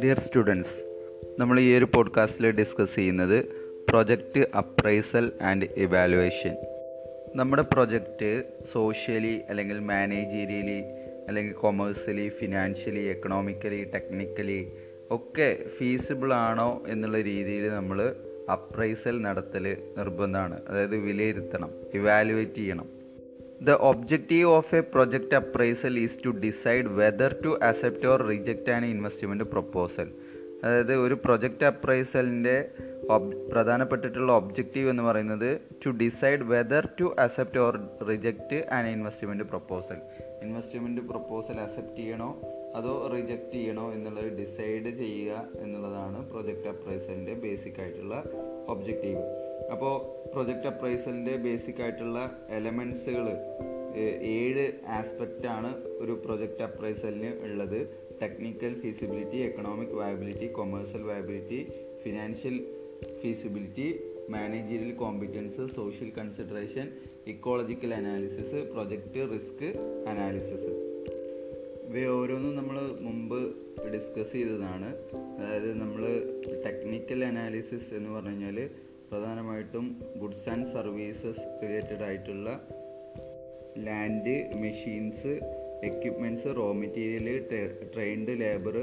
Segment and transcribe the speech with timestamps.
[0.00, 0.82] Dear students
[1.38, 3.44] നമ്മൾ ഈ ഒരു പോഡ്കാസ്റ്റിൽ ഡിസ്കസ് ചെയ്യുന്നത്
[3.88, 6.56] പ്രൊജക്റ്റ് അപ്രൈസൽ ആൻഡ് ഇവാലുവേഷൻ
[7.36, 10.82] നമ്മുടെ പ്രൊജക്റ്റ് സോഷ്യലി അല്ലെങ്കിൽ മാനേജീരിയലി
[11.28, 14.72] അല്ലെങ്കിൽ കൊമേഴ്സ്യലി ഫിനാൻഷ്യലി എക്കണോമിക്കലി ടെക്നിക്കലി
[15.10, 18.16] ഒക്കെ ഫീസിബിൾ ആണോ എന്നുള്ള രീതിയിൽ നമ്മൾ
[18.52, 20.60] അപ്രൈസൽ നടത്തൽ നിർബന്ധമാണ്.
[20.68, 23.01] അതായത് വിലയിരുത്തണം ഇവാലുവേറ്റ് ചെയ്യണം.
[23.62, 28.84] The objective of a project appraisal is to decide whether to accept or reject an
[28.84, 30.08] investment proposal.
[30.64, 32.56] അതായത് ഒരു പ്രൊജക്റ്റ് അപ്രൈസലിന്റെ
[33.52, 35.48] പ്രധാനപ്പെട്ടിട്ടുള്ള ഒബ്ജക്റ്റീവ് എന്ന് പറയുന്നത്
[35.84, 37.76] to decide whether to accept or
[38.08, 39.98] reject an investment proposal
[40.42, 42.30] investment proposal accept ചെയ്യണോ
[42.76, 45.32] അതോ reject ചെയ്യണോ എന്നുള്ളത് decide ചെയ്യുക
[45.64, 48.16] എന്നുള്ളതാണ് പ്രൊജക്റ്റ് അപ്രൈസലിന്റെ ബേസിക് ആയിട്ടുള്ള
[48.66, 49.22] ഒബ്ജക്റ്റീവ്
[49.72, 49.94] അപ്പോൾ
[50.32, 52.18] പ്രൊജക്റ്റ് അപ്രൈസലിന്റെ ബേസിക് ആയിട്ടുള്ള
[52.50, 53.26] എലമെൻസുകൾ
[54.22, 57.80] ഏഴ് ആസ്പെക്റ്റാണ് ഒരു പ്രൊജക്റ്റ് അപ്രൈസലിന് ഉള്ളത്.
[58.22, 61.60] Technical feasibility economic viability commercial viability
[62.02, 62.56] financial
[63.22, 63.86] feasibility
[64.28, 66.86] managerial competence social consideration
[67.26, 69.66] ecological analysis project risk
[70.08, 70.70] analysis
[71.88, 73.38] ഇവ ഓരോന്നും നമ്മൾ മുമ്പ്
[73.94, 74.88] ഡിസ്കസ് ചെയ്തതാണ്.
[75.38, 76.02] അതായത് നമ്മൾ
[76.66, 78.58] ടെക്നിക്കൽ അനാലിസിസ് എന്ന് പറഞ്ഞു കഴിഞ്ഞാൽ
[79.12, 82.60] പ്രധാനമായിട്ടും ഗുഡ്സ് ആൻഡ് സർവീസസ് റിലേറ്റഡ് ആയിട്ടുള്ള
[83.78, 85.32] land machines
[85.84, 87.46] equipments raw material
[87.94, 88.76] trained labour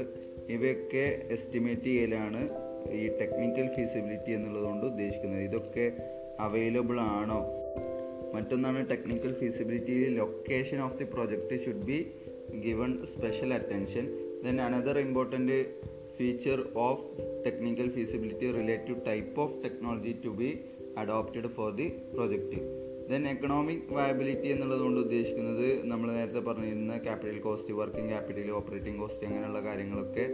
[0.48, 2.42] ഇവയൊക്കെ എസ്റ്റിമേറ്റ് ചെയ്യലാണ്
[2.90, 5.42] ഈ ടെക്നിക്കൽ ഫീസിബിലിറ്റി എന്നുള്ളതുകൊണ്ട് ഉദ്ദേശിക്കുന്നത്.
[5.42, 5.86] ഇതൊക്കെ
[6.40, 7.40] അവൈലബിൾ ആണോ?
[8.34, 11.98] മറ്റൊന്നാണ് technical feasibility location of the project should be
[12.60, 14.06] given special attention
[14.44, 15.58] then another important
[16.20, 17.04] feature of
[17.46, 20.58] technical feasibility relative type of technology to be
[20.98, 22.60] adopted for the project
[23.10, 29.26] then economic viability എന്നുള്ളത് കൊണ്ട് ഉദ്ദേശിക്കുന്നത് നമ്മൾ നേരത്തെ പറഞ്ഞിരുന്ന capital cost working capital operating cost
[29.26, 30.24] അങ്ങനെയുള്ള കാര്യങ്ങളൊക്കെ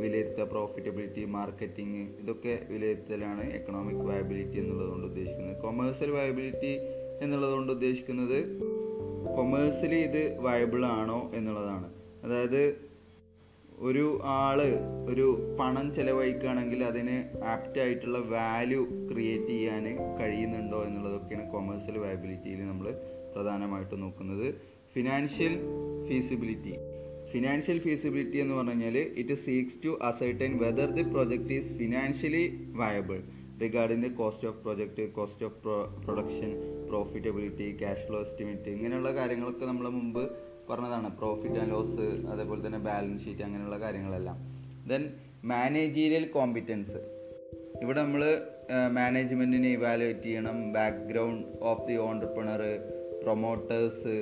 [0.00, 0.44] വിലയിരുത്തുക.
[0.44, 5.56] Profitability marketing ഇതൊക്കെ വിലയിരുത്തലാണ് എക്കണോമിക് വയബിലിറ്റി എന്നുള്ളത് കൊണ്ട് ഉദ്ദേശിക്കുന്നത്.
[5.62, 6.72] കൊമേഴ്സ്യൽ വയബിലിറ്റി
[7.24, 8.38] എന്നുള്ളത് കൊണ്ട് ഉദ്ദേശിക്കുന്നത്
[9.36, 11.90] കൊമേഴ്സ്യലി ഇത് വയബിൾ ആണോ എന്നുള്ളതാണ്.
[12.24, 12.91] അതായത്
[13.78, 14.04] ഒരു
[14.36, 14.58] ആൾ
[15.06, 15.26] ഒരു
[15.60, 19.84] പണം ചെലവഴിക്കുകയാണെങ്കിൽ അതിന് ആപ്റ്റ് ആയിട്ടുള്ള വാല്യൂ ക്രിയേറ്റ് ചെയ്യാൻ
[20.20, 22.88] കഴിയുന്നുണ്ടോ എന്നുള്ളതൊക്കെയാണ് കൊമേഴ്സ്യൽ വയബിലിറ്റിയിൽ നമ്മൾ
[23.34, 24.46] പ്രധാനമായിട്ട് നോക്കുന്നത്.
[24.94, 25.54] ഫിനാൻഷ്യൽ
[26.08, 26.74] ഫീസിബിലിറ്റി
[27.32, 32.42] ഫിനാൻഷ്യൽ ഫീസിബിലിറ്റി എന്ന് പറഞ്ഞു കഴിഞ്ഞാൽ it seeks to ascertain whether the project is financially
[32.74, 33.20] viable
[33.62, 35.58] regarding the cost of project cost of
[36.04, 36.50] production
[36.88, 40.22] profitability cash flow estimate ഇങ്ങനെയുള്ള കാര്യങ്ങളൊക്കെ നമ്മൾ മുമ്പ്
[40.68, 44.36] പറഞ്ഞതാണ് പ്രോഫിറ്റ് ആൻഡ് ലോസ് അതേപോലെ തന്നെ ബാലൻസ് ഷീറ്റ് അങ്ങനെയുള്ള കാര്യങ്ങളെല്ലാം.
[44.90, 45.02] ദെൻ
[45.52, 47.00] മാനേജീരിയൽ കോമ്പിറ്റൻസ്
[47.82, 48.22] ഇവിടെ നമ്മൾ
[48.98, 50.58] മാനേജ്മെന്റിനെ ഇവാലുവേറ്റ് ചെയ്യണം.
[50.76, 52.62] Background of the entrepreneur
[53.22, 54.14] promoters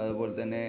[0.00, 0.62] അതുപോലെ തന്നെ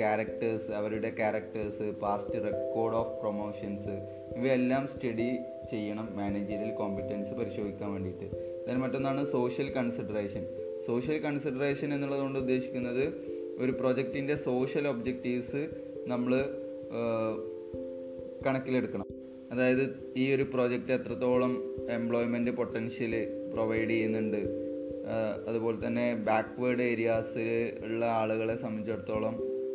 [0.00, 3.94] ക്യാരക്ടേഴ്സ് അവരുടെ characters past record of promotions
[4.38, 5.28] ഇവയെല്ലാം സ്റ്റഡി
[5.72, 8.28] ചെയ്യണം മാനേജീരിയൽ കോമ്പിറ്റൻസ് പരിശോധിക്കാൻ വേണ്ടിയിട്ട്.
[8.66, 10.44] ദെൻ മറ്റൊന്നാണ് സോഷ്യൽ കൺസിഡറേഷൻ
[10.88, 13.04] സോഷ്യൽ കൺസിഡറേഷൻ എന്നുള്ളതുകൊണ്ട് ഉദ്ദേശിക്കുന്നത്
[13.58, 15.68] ഒരു പ്രൊജക്റ്റിന്റെ സോഷ്യൽ ഒബ്ജക്റ്റീവ്സ്
[16.06, 16.34] നമ്മൾ
[18.46, 19.06] കണക്കിലെടുക്കണം.
[19.52, 21.52] അതായത് ഈ ഒരു പ്രോജക്റ്റ് എത്രത്തോളം
[21.90, 23.14] എംപ്ലോയ്മെന്റ് പൊട്ടൻഷ്യൽ
[23.52, 24.40] പ്രൊവൈഡ് ചെയ്യുന്നുണ്ട്
[25.48, 27.48] അതുപോലെ തന്നെ ബാക്ക്വേർഡ് ഏരിയാസിൽ
[27.84, 29.34] ഉള്ള ആളുകളെ സംബന്ധിച്ചിടത്തോളം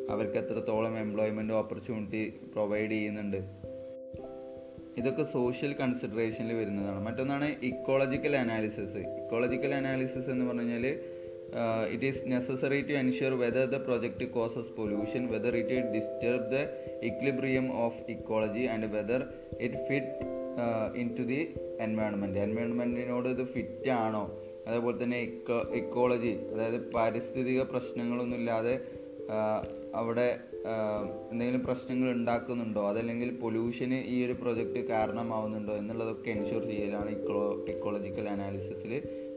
[0.09, 2.23] അവർക്ക് എത്രത്തോളം എംപ്ലോയ്മെന്റ് ഓപ്പർച്യൂണിറ്റി
[2.53, 3.37] പ്രൊവൈഡ് ചെയ്യുന്നുണ്ട്.
[4.97, 7.01] ഇതൊക്കെ സോഷ്യൽ കൺസിഡറേഷനിൽ വരുന്നതാണ്.
[7.05, 10.99] മറ്റൊന്നാണ് ഇക്കോളജിക്കൽ അനാലിസിസ് ഇക്കോളജിക്കൽ അനാലിസിസ് എന്ന് പറഞ്ഞു കഴിഞ്ഞാൽ
[11.93, 16.57] it is necessary to ensure whether the project causes pollution whether it disturb the
[17.03, 19.23] equilibrium of ecology and whether
[19.59, 20.25] it fit
[21.17, 21.39] into the
[21.79, 24.23] environment എൻവയോൺമെന്റിനോട് ഇത് fit ആണോ?
[24.67, 28.73] അതേപോലെ തന്നെ ഇക്കോ ഇക്കോളജി അതായത് പാരിസ്ഥിതിക പ്രശ്നങ്ങളൊന്നുമില്ലാതെ
[29.95, 30.39] അവിടെ
[31.31, 32.87] എന്തെങ്കിലും പ്രശ്നങ്ങൾ ഉണ്ടാക്കുന്നുണ്ടോ?
[32.87, 35.73] അതല്ലെങ്കിൽ പൊല്യൂഷന് ഈ ഒരു പ്രൊജക്റ്റ് കാരണമാവുന്നുണ്ടോ?
[35.73, 38.93] എന്നുള്ളതൊക്കെ എൻഷുർ ചെയ്യലാണ് ഇക്കോ ഇക്കോളജിക്കൽ അനാലിസിസിൽ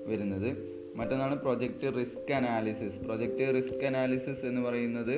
[0.07, 0.51] വരുന്നത്.
[0.97, 2.99] മറ്റൊന്നാണ് project risk analysis.
[3.05, 5.15] Project risk analysis എന്ന് പറയുന്നത്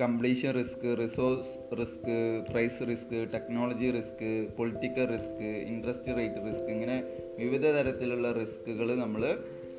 [0.00, 1.50] completion risk resource
[1.80, 2.14] risk
[2.50, 4.24] price risk technology risk
[4.56, 6.96] political risk interest rate risk ഇങ്ങനെ
[7.38, 9.24] വിവിധ തരത്തിലുള്ള റിസ്കുകൾ നമ്മൾ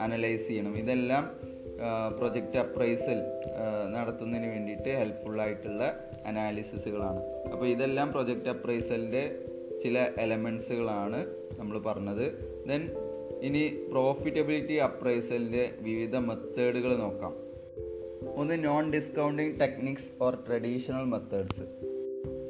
[0.01, 0.73] അനലൈസ് ചെയ്യണം.
[0.77, 1.25] ഇതെല്ലാം
[2.17, 3.19] പ്രൊജക്റ്റ് അപ്രൈസൽ
[3.95, 5.83] നടത്തുന്നതിന് വേണ്ടിയിട്ട് ഹെൽപ്ഫുള്ളായിട്ടുള്ള
[6.25, 7.21] അനാലിസിസുകളാണ്.
[7.53, 9.23] അപ്പോൾ ഇതെല്ലാം പ്രൊജക്റ്റ് അപ്രൈസലിന്റെ
[9.83, 11.19] ചില എലമെൻസുകളാണ്
[11.59, 12.25] നമ്മൾ പറഞ്ഞത്.
[12.69, 12.83] ദെൻ
[13.41, 17.33] ഇനി പ്രോഫിറ്റബിലിറ്റി അപ്രൈസലിന്റെ വിവിധ മെത്തേഡുകൾ നോക്കാം.
[18.35, 21.61] ഒന്ന് non discounting techniques or traditional methods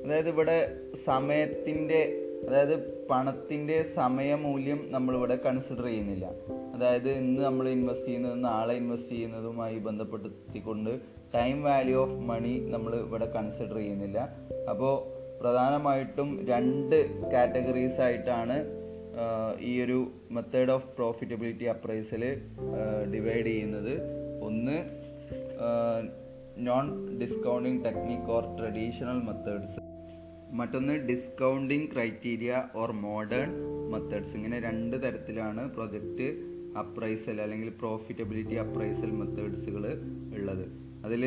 [0.06, 6.26] അതായത് ഇവിടെ സമയത്തിന്റെ അതായത് പണത്തിന്റെ സമയമൂല്യം നമ്മളിവിടെ കൺസിഡർ ചെയ്യുന്നില്ല.
[6.76, 11.00] അതായത് ഇന്ന് നമ്മൾ ഇൻവെസ്റ്റ് ചെയ്യുന്നതും നാളെ ഇൻവെസ്റ്റ് ചെയ്യുന്നതുമായി ബന്ധപ്പെടുത്തിക്കൊണ്ട്
[11.36, 14.36] ടൈം വാല്യൂ ഓഫ് മണി നമ്മൾ ഇവിടെ കൺസിഡർ ചെയ്യുന്നില്ല.
[14.70, 18.85] അപ്പോൾ പ്രധാനമായിട്ടും രണ്ട് കാറ്റഗറീസ് ആയിട്ടാണ്
[19.60, 22.24] ഈ ഒരു method of profitability appraisal
[23.14, 23.94] divide ചെയ്യുന്നത്
[24.42, 24.78] ഒന്ന്
[26.58, 26.86] non
[27.20, 29.82] discounting technique or traditional methods
[30.52, 33.50] മറ്റൊന്ന് discounting criteria or modern
[33.92, 36.28] methods ഇങ്ങനെ രണ്ട് തരത്തിലാണ് പ്രൊജക്റ്റ്
[36.80, 39.84] അപ്രൈസൽ അല്ലെങ്കിൽ പ്രോഫിറ്റബിലിറ്റി അപ്രൈസൽ മെത്തേഡ്സുകൾ
[40.34, 40.66] ഉള്ളത്.
[41.06, 41.24] അതിൽ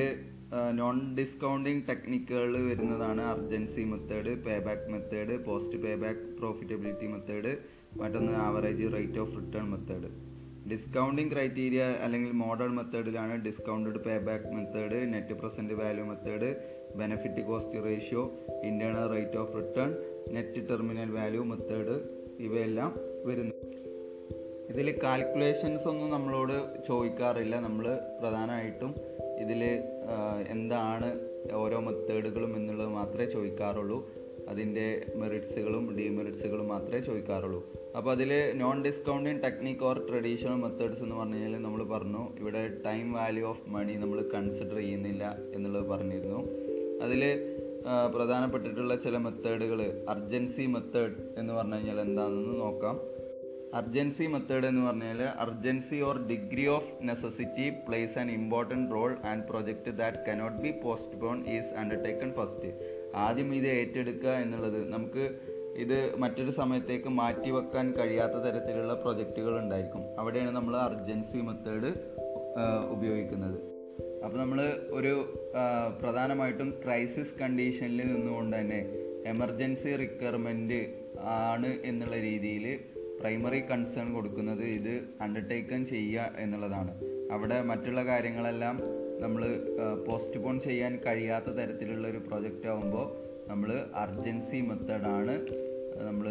[0.74, 7.52] നോൺ ഡിസ്കൗണ്ടിങ് ടെക്നിക്കുകൾ വരുന്നതാണ് അർജൻസി മെത്തേഡ് പേ back method post pay back profitability method
[8.00, 10.08] മറ്റൊന്ന് average rate of return method
[10.70, 16.48] discounting criteria അല്ലെങ്കിൽ modern മെത്തേഡിലാണ് discounted pay back method net present value method
[17.00, 18.22] benefit cost ratio
[18.70, 19.90] internal rate of return
[20.36, 21.96] net terminal value method
[22.46, 22.90] ഇവയെല്ലാം
[23.28, 23.54] വരുന്നു.
[24.72, 26.56] ഇതിൽ calculations ഒന്നും നമ്മളോട്
[26.88, 27.54] ചോദിക്കാറില്ല.
[27.66, 27.86] നമ്മൾ
[28.20, 28.92] പ്രധാനമായിട്ടും
[29.42, 29.62] ഇതിൽ
[30.54, 31.08] എന്താണ്
[31.62, 33.98] ഓരോ മെത്തേഡുകളും എന്നുള്ളത് മാത്രമേ ചോദിക്കാറുള്ളൂ.
[34.50, 34.86] അതിന്റെ
[35.20, 37.60] മെറിറ്റ്സുകളും ഡിമെറിറ്റ്സുകളും മാത്രമേ ചോദിക്കാറുള്ളൂ.
[37.96, 38.30] അപ്പോൾ അതിൽ
[38.62, 43.64] non discounting technique or traditional methods എന്ന് പറഞ്ഞു കഴിഞ്ഞാൽ നമ്മൾ പറഞ്ഞു ഇവിടെ ടൈം വാല്യൂ ഓഫ്
[43.76, 45.24] മണി നമ്മൾ കൺസിഡർ ചെയ്യുന്നില്ല
[45.54, 46.40] എന്നുള്ളത് പറഞ്ഞിരുന്നു.
[47.06, 47.22] അതിൽ
[48.14, 49.80] പ്രധാനപ്പെട്ടിട്ടുള്ള ചില മെത്തേഡുകൾ
[50.14, 52.96] അർജൻസി മെത്തേഡ് എന്ന് പറഞ്ഞു കഴിഞ്ഞാൽ എന്താണെന്ന് നോക്കാം.
[53.78, 59.92] അർജൻസി മെത്തേഡ് എന്ന് പറഞ്ഞാൽ urgency or degree of necessity place an important role and project
[60.00, 62.70] that cannot be postpone is undertaken first
[63.14, 64.90] ആദ്യം ഇത് ഏറ്റെടുക്കുക എന്നുള്ളത്.
[64.90, 65.38] നമുക്ക്
[65.76, 70.18] ഇത് മറ്റൊരു സമയത്തേക്ക് മാറ്റി വെക്കാൻ കഴിയാത്ത തരത്തിലുള്ള പ്രൊജക്റ്റുകൾ ഉണ്ടായിരിക്കും.
[70.18, 71.92] അവിടെയാണ് നമ്മൾ അർജൻസി മെത്തേഡ്
[72.90, 73.58] ഉപയോഗിക്കുന്നത്.
[74.24, 74.60] അപ്പോൾ നമ്മൾ
[74.90, 75.38] ഒരു
[76.02, 78.86] പ്രധാനമായിട്ടും ക്രൈസിസ് കണ്ടീഷനിൽ നിന്നുകൊണ്ട് തന്നെ
[79.26, 82.80] എമർജൻസി റിക്വയർമെന്റ് ആണ് എന്നുള്ള രീതിയിൽ
[83.20, 84.62] പ്രൈമറി കൺസേൺ കൊടുക്കുന്നത്.
[84.62, 87.00] ഇത് അണ്ടർടേക്കൺ ചെയ്യുക എന്നുള്ളതാണ്.
[87.32, 88.80] അവിടെ മറ്റുള്ള കാര്യങ്ങളെല്ലാം
[89.22, 89.42] നമ്മൾ
[90.06, 93.06] പോസ്റ്റ്പോൺ ചെയ്യാൻ കഴിയാത്ത തരത്തിലുള്ള ഒരു പ്രൊജക്റ്റ് ആകുമ്പോൾ
[93.50, 95.34] നമ്മൾ അർജൻസി മെത്തേഡാണ്
[96.08, 96.26] നമ്മൾ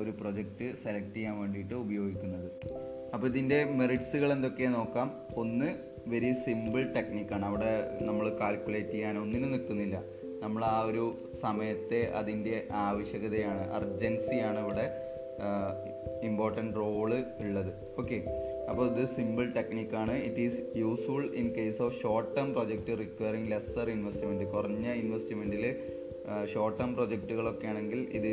[0.00, 2.48] ഒരു പ്രൊജക്റ്റ് സെലക്ട് ചെയ്യാൻ വേണ്ടിയിട്ട് ഉപയോഗിക്കുന്നത്.
[3.14, 5.08] അപ്പോൾ ഇതിന്റെ മെറിറ്റ്സുകൾ എന്തൊക്കെയാണ് നോക്കാം.
[5.42, 5.68] ഒന്ന്
[6.12, 9.96] വെരി സിമ്പിൾ ടെക്നിക്കാണ് അവിടെ നമ്മൾ കാൽക്കുലേറ്റ് ചെയ്യാൻ ഒന്നിനും നിൽക്കുന്നില്ല.
[10.42, 11.04] നമ്മൾ ആ ഒരു
[11.42, 14.86] സമയത്തെ അതിന്റെ ആവശ്യകതയാണ് അർജൻസിയാണ് ഇവിടെ
[16.28, 17.10] ഇമ്പോർട്ടന്റ് റോൾ
[17.42, 17.72] ഉള്ളത്.
[17.98, 18.18] ഓക്കെ
[18.70, 23.88] അപ്പോൾ ഇത് simple ടെക്നിക്കാണ് it is useful in case of short term project requiring lesser
[23.96, 25.64] investment കുറഞ്ഞ ഇൻവെസ്റ്റ്മെന്റിൽ
[26.52, 28.32] ഷോർട്ട് ടേം പ്രൊജക്റ്റുകളൊക്കെ ആണെങ്കിൽ ഇത്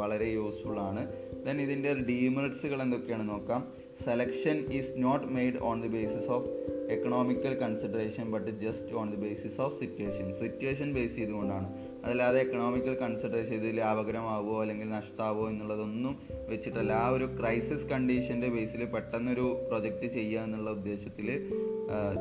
[0.00, 1.02] വളരെ യൂസ്ഫുൾ ആണ്.
[1.46, 3.60] ദെൻ ഇതിന്റെ ഡീമെറിറ്റ്സുകൾ എന്തൊക്കെയാണ് നോക്കാം.
[4.06, 6.48] Selection is not made on the basis of
[6.94, 11.68] economical consideration but just on the basis of situation situation base ചെയ്തുകൊണ്ടാണ്.
[12.04, 16.14] അതല്ലാതെ എക്കണോമിക്കൽ കൺസിഡറേഷൻ ഇത് ലാഭകരമാവുമോ അല്ലെങ്കിൽ നഷ്ടമാവോ എന്നുള്ളതൊന്നും
[16.48, 16.92] വെച്ചിട്ടല്ല.
[16.92, 21.28] ആ ഒരു ക്രൈസിസ് കണ്ടീഷന്റെ ബേസിൽ പെട്ടെന്നൊരു പ്രൊജക്റ്റ് ചെയ്യുക എന്നുള്ള ഉദ്ദേശത്തിൽ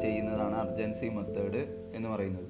[0.02, 1.64] ചെയ്യുന്നതാണ് അർജൻസി മെത്തേഡ്
[1.96, 2.48] എന്ന് പറയുന്നത്.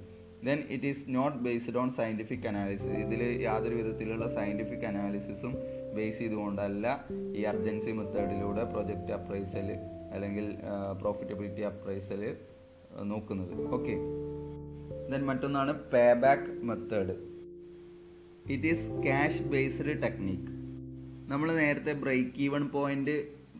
[0.48, 5.54] Then it is not based on scientific analysis ഇതിൽ യാതൊരു വിധത്തിലുള്ള സയന്റിഫിക് അനാലിസിസും
[5.96, 6.88] ബേസ് ചെയ്തുകൊണ്ടല്ല
[7.38, 9.70] ഈ അർജൻസി മെത്തേഡിലൂടെ പ്രൊജക്റ്റ് അപ്രൈസൽ
[10.14, 10.46] അല്ലെങ്കിൽ
[11.02, 12.24] പ്രോഫിറ്റബിലിറ്റി അപ്രൈസൽ
[13.12, 13.54] നോക്കുന്നത്.
[13.78, 13.96] ഓക്കെ
[15.12, 17.16] ദെൻ മറ്റൊന്നാണ് pay back method
[18.54, 20.50] it is cash based technique
[21.32, 23.16] നമ്മൾ നേരത്തെ ബ്രേക്ക് ഈവൺ പോയിന്റ്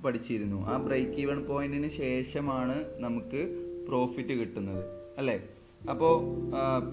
[0.06, 0.66] പഠിച്ചിരുന്നു.
[0.68, 3.42] ആ ബ്രേക്ക് ഈവൺ പോയിന്റിന് ശേഷമാണ് നമുക്ക്
[3.88, 4.84] പ്രോഫിറ്റ് കിട്ടുന്നത്.
[5.18, 5.44] അല്ലേ?
[5.90, 6.14] അപ്പോൾ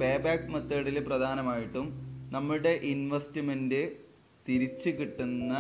[0.01, 1.87] പേ ബാക്ക് മെത്തേഡിൽ പ്രധാനമായിട്ടും
[2.33, 3.93] നമ്മുടെ ഇൻവെസ്റ്റ്മെന്റ്
[4.49, 5.53] തിരിച്ച് കിട്ടുന്ന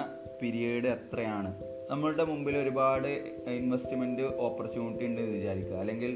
[0.43, 1.50] പീരീഡ് എത്രയാണ്?
[1.91, 3.09] നമ്മളുടെ മുമ്പിൽ ഒരുപാട്
[3.49, 5.76] ഇൻവെസ്റ്റ്മെന്റ് ഓപ്പർച്യൂണിറ്റി ഉണ്ട് എന്ന് വിചാരിക്കുക.
[5.76, 6.12] അല്ലെങ്കിൽ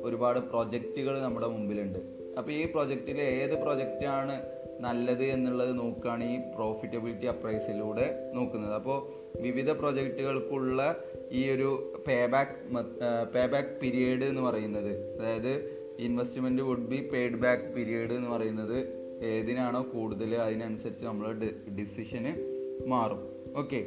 [0.00, 1.98] ഒരുപാട് പ്രൊജക്റ്റുകൾ നമ്മുടെ മുമ്പിലുണ്ട്.
[2.38, 4.42] അപ്പോൾ ഈ പ്രൊജക്റ്റിൽ ഏത് പ്രൊജക്റ്റാണ്
[4.80, 8.74] നല്ലത് എന്നുള്ളത് നോക്കുകയാണ് ഈ പ്രോഫിറ്റബിലിറ്റി അപ്രൈസിലൂടെ നോക്കുന്നത്.
[8.74, 8.98] അപ്പോൾ
[9.40, 10.96] വിവിധ പ്രൊജക്റ്റുകൾക്കുള്ള
[11.32, 12.54] ഈ ഒരു pay back
[13.34, 15.52] pay back period എന്ന് പറയുന്നത് അതായത്
[15.98, 18.78] investment would be paid back period എന്ന് പറയുന്നത്
[19.24, 21.32] ഏതിനാണോ കൂടുതൽ അതിനനുസരിച്ച് നമ്മൾ
[21.78, 22.32] ഡിസിഷന്
[22.86, 23.20] മാറും.
[23.56, 23.86] ഓക്കെ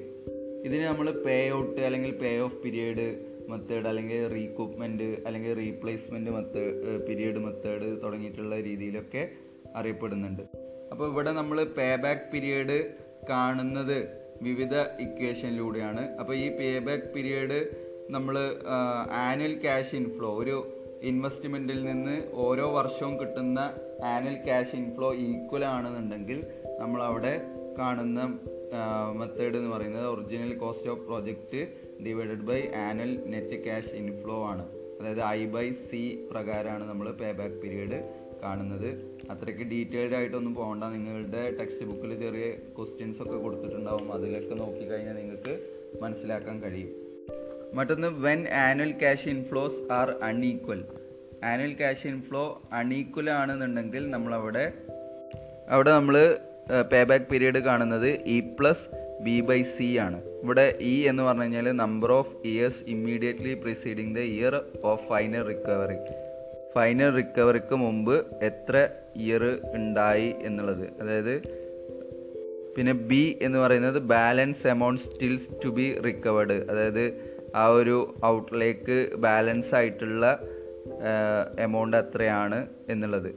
[0.65, 6.73] ഇതിന് നമ്മൾ പേ ഔട്ട് അല്ലെങ്കിൽ പേ ഓഫ് പീരിയഡ് മെത്തേഡ് അല്ലെങ്കിൽ റീക്രൂപ്മെന്റ് അല്ലെങ്കിൽ റീപ്ലേസ്മെന്റ് മെത്തേഡ്
[7.07, 9.23] പീരിയഡ് മെത്തേഡ് തുടങ്ങിയിട്ടുള്ള രീതിയിലൊക്കെ
[9.75, 10.43] അറിയപ്പെടുന്നുണ്ട്.
[10.91, 12.77] അപ്പോൾ ഇവിടെ നമ്മൾ പേ ബാക്ക് പീരിയഡ്
[13.29, 13.97] കാണുന്നത്
[14.41, 17.59] വിവിധ ഇക്വേഷനിലൂടെയാണ് അപ്പോൾ ഈ പേ ബാക്ക് പീരിയഡ്
[18.09, 18.35] നമ്മൾ
[19.25, 20.55] ആനുവൽ ക്യാഷ് ഇൻഫ്ലോ ഒരു
[21.01, 22.15] ഇൻവെസ്റ്റ്മെന്റിൽ നിന്ന്
[22.45, 23.59] ഓരോ വർഷവും കിട്ടുന്ന
[24.05, 26.39] ആനുവൽ ക്യാഷ് ഇൻഫ്ലോ ഈക്വൽ ആണെന്നുണ്ടെങ്കിൽ
[26.79, 27.33] നമ്മൾ അവിടെ
[27.79, 28.21] കാണുന്ന
[29.19, 31.61] മെത്തേഡ് എന്ന് പറയുന്നത് original cost of project
[32.05, 34.65] divided by annual net cash inflow ആണ്.
[34.99, 37.99] അതായത് ഐ ബൈ സി പ്രകാരമാണ് നമ്മൾ പേ ബാക്ക് പീരീഡ്
[38.43, 39.19] കാണുന്നത്.
[39.31, 44.13] അത്രയ്ക്ക് ഡീറ്റെയിൽഡ് ആയിട്ടൊന്നും പോകണ്ട നിങ്ങളുടെ ടെക്സ്റ്റ് ബുക്കിൽ ചെറിയ ക്വസ്റ്റ്യൻസ് ഒക്കെ കൊടുത്തിട്ടുണ്ടാവും.
[44.13, 45.59] അതിലൊക്കെ നോക്കിക്കഴിഞ്ഞാൽ നിങ്ങൾക്ക്
[46.01, 46.89] മനസ്സിലാക്കാൻ കഴിയും.
[47.73, 50.85] മറ്റൊന്ന് when annual cash inflows are unequal
[51.43, 54.73] annual cash inflow unequal ആണെന്നുണ്ടെങ്കിൽ നമ്മളവിടെ
[55.69, 56.37] അവിടെ നമ്മൾ
[56.91, 58.85] പേ ബാക്ക് പീരീഡ് കാണുന്നത് E plus
[59.23, 60.21] B by C ആണ്.
[60.43, 65.97] ഇവിടെ ഇ എന്ന് പറഞ്ഞു കഴിഞ്ഞാൽ number of years immediately preceding the year of final recovery
[66.75, 70.85] final റിക്കവറിക്ക് മുമ്പ് എത്ര ഇയർ ഉണ്ടായി എന്നുള്ളത്.
[71.01, 71.41] അതായത്
[72.77, 77.05] പിന്നെ ബി എന്ന് പറയുന്നത് balance amount stills to be recovered അതായത്
[77.55, 80.39] ആ ഒരു ഔട്ട്ലേക്ക് ബാലൻസ് ആയിട്ടുള്ള
[81.59, 83.31] എമൗണ്ട് എത്രയാണ് എന്നുള്ളത്.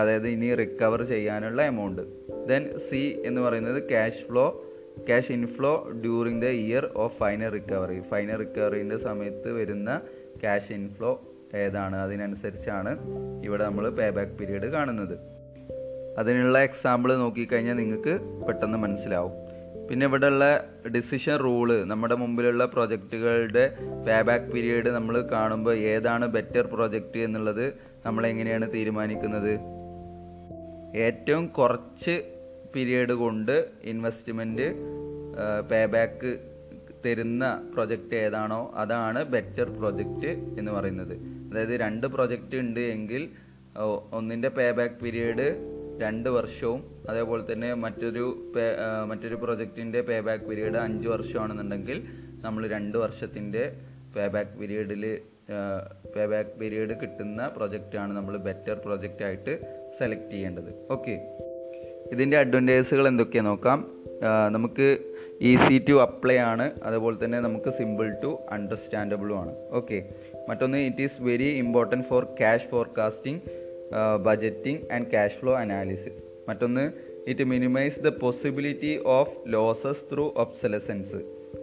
[0.00, 2.02] അതായത് ഇനി റിക്കവർ ചെയ്യാനുള്ള എമൗണ്ട്
[2.48, 4.46] ദെൻ സി എന്ന് പറയുന്നത് cash flow
[5.04, 10.00] cash inflow during the year of final recovery final റിക്കവറിന്റെ സമയത്ത് വരുന്ന
[10.40, 11.22] ക്യാഷ് ഇൻഫ്ലോ
[11.54, 11.96] ഏതാണ്?
[11.96, 12.98] അതിനനുസരിച്ചാണ്
[13.44, 15.18] ഇവിടെ നമ്മൾ പേ ബാക്ക് പീരീഡ് കാണുന്നത്.
[16.18, 19.32] അതിനുള്ള എക്സാമ്പിൾ നോക്കിക്കഴിഞ്ഞാൽ നിങ്ങൾക്ക് പെട്ടെന്ന് മനസ്സിലാവും.
[19.90, 23.76] പിന്നെ ഇവിടെയുള്ള ഡിസിഷൻ റൂൾ നമ്മുടെ മുമ്പിലുള്ള പ്രൊജക്റ്റുകളുടെ
[24.06, 27.74] പേ ബാക്ക് പീരീഡ് നമ്മൾ കാണുമ്പോൾ ഏതാണ് ബെറ്റർ പ്രൊജക്റ്റ് എന്നുള്ളത്
[28.06, 29.58] നമ്മൾ എങ്ങനെയാണ് തീരുമാനിക്കുന്നത്?
[30.96, 32.35] ഏറ്റവും കുറച്ച്
[32.76, 33.56] പീരീഡ് കൊണ്ട്
[33.92, 34.66] ഇൻവെസ്റ്റ്മെന്റ്
[35.70, 36.30] പേ ബാക്ക്
[37.04, 40.30] തരുന്ന പ്രൊജക്റ്റ് ഏതാണോ അതാണ് ബെറ്റർ പ്രൊജക്റ്റ്
[40.60, 41.14] എന്ന് പറയുന്നത്.
[41.50, 43.22] അതായത് രണ്ട് പ്രൊജക്റ്റ് ഉണ്ട് എങ്കിൽ
[44.12, 45.46] ഒന്നിന്റെ പേ ബാക്ക് പീരീഡ്
[46.02, 46.80] രണ്ട് വർഷവും
[47.10, 48.24] അതേപോലെ തന്നെ മറ്റൊരു
[49.10, 51.98] മറ്റൊരു പ്രൊജക്റ്റിന്റെ പേ ബാക്ക് പീരീഡ് അഞ്ച് വർഷമാണെന്നുണ്ടെങ്കിൽ
[52.44, 53.62] നമ്മൾ രണ്ട് വർഷത്തിന്റെ
[54.16, 55.04] പേ ബാക്ക് പീരീഡിൽ
[56.16, 59.52] പേ ബാക്ക് പീരീഡ് കിട്ടുന്ന പ്രൊജക്റ്റാണ് നമ്മൾ ബെറ്റർ പ്രൊജക്റ്റായിട്ട്
[59.98, 60.70] സെലക്ട് ചെയ്യേണ്ടത്.
[60.90, 61.14] ഓക്കെ
[62.12, 63.78] ഇതിന്റെ അഡ്വാന്റേജുകൾ എന്തൊക്കെയാണ് നോക്കാം.
[64.50, 64.98] നമുക്ക്
[65.40, 66.70] ഈസി ടു അപ്ലൈ ആണ്.
[66.82, 69.54] അതുപോലെ തന്നെ നമുക്ക് സിമ്പിൾ ടു അണ്ടർസ്റ്റാൻഡബിളും ആണ്.
[69.70, 70.08] ഓക്കെ
[70.48, 73.40] മറ്റൊന്ന് it is very important for cash forecasting
[74.22, 76.92] budgeting and cash flow analysis മറ്റൊന്ന്
[77.28, 81.20] it minimise the possibility of losses through obsolescence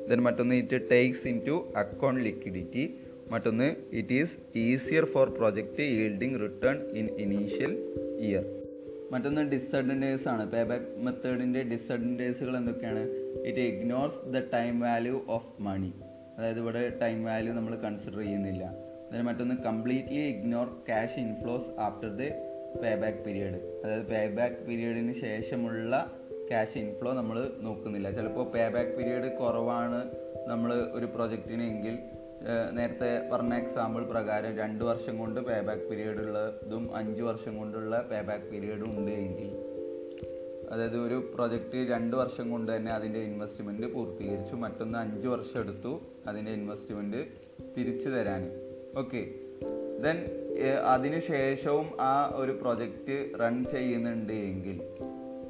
[0.09, 2.95] then മറ്റൊന്ന് it takes into account liquidity
[3.31, 7.71] മറ്റൊന്ന് it is easier for project yielding return in initial
[8.19, 8.62] year
[9.13, 10.51] മറ്റൊന്ന് disadvantages ആണ്.
[10.51, 13.03] Pay back മെത്തേഡിന്റെ ഡിസഡ്വാന്റേജുകൾ എന്തൊക്കെയാണ്?
[13.50, 15.93] It ignores the time value of money
[16.38, 18.63] അതായത് ഇവിടെ time value നമ്മൾ കൺസിഡർ ചെയ്യുന്നില്ല.
[19.10, 22.29] അതിന് മറ്റൊന്ന് completely ignore cash inflows after the
[22.84, 25.96] pay back period അതായത് പേ ബാക്ക് പീരീഡിന് ശേഷമുള്ള
[26.50, 28.12] ക്യാഷ് ഇൻഫ്ലോ നമ്മൾ നോക്കുന്നില്ല.
[28.12, 30.00] ചിലപ്പോൾ പേ ബാക്ക് പീരീഡ് കുറവാണ്
[30.48, 31.96] നമ്മൾ ഒരു പ്രൊജക്റ്റിന് എങ്കിൽ
[32.71, 38.21] നേരത്തെ പറഞ്ഞ എക്സാമ്പിൾ പ്രകാരം രണ്ട് വർഷം കൊണ്ട് പേ ബാക്ക് പീരീഡ് ഉള്ളതും അഞ്ച് വർഷം കൊണ്ടുള്ള പേ
[38.21, 39.51] ബാക്ക് പീരീഡും ഉണ്ട് എങ്കിൽ.
[40.71, 44.55] അതായത് ഒരു പ്രൊജക്റ്റ് രണ്ട് വർഷം കൊണ്ട് തന്നെ അതിന്റെ ഇൻവെസ്റ്റ്മെന്റ് പൂർത്തീകരിച്ചു.
[44.55, 47.25] മറ്റൊന്ന് അഞ്ച് വർഷം എടുത്തു അതിന്റെ ഇൻവെസ്റ്റ്മെന്റ്
[47.77, 48.51] തിരിച്ചു തരാൻ.
[48.97, 49.21] ഓക്കെ
[50.03, 50.17] ദെൻ
[50.85, 54.81] അതിനുശേഷവും ആ ഒരു പ്രൊജക്റ്റ് റൺ ചെയ്യുന്നുണ്ട് എങ്കിൽ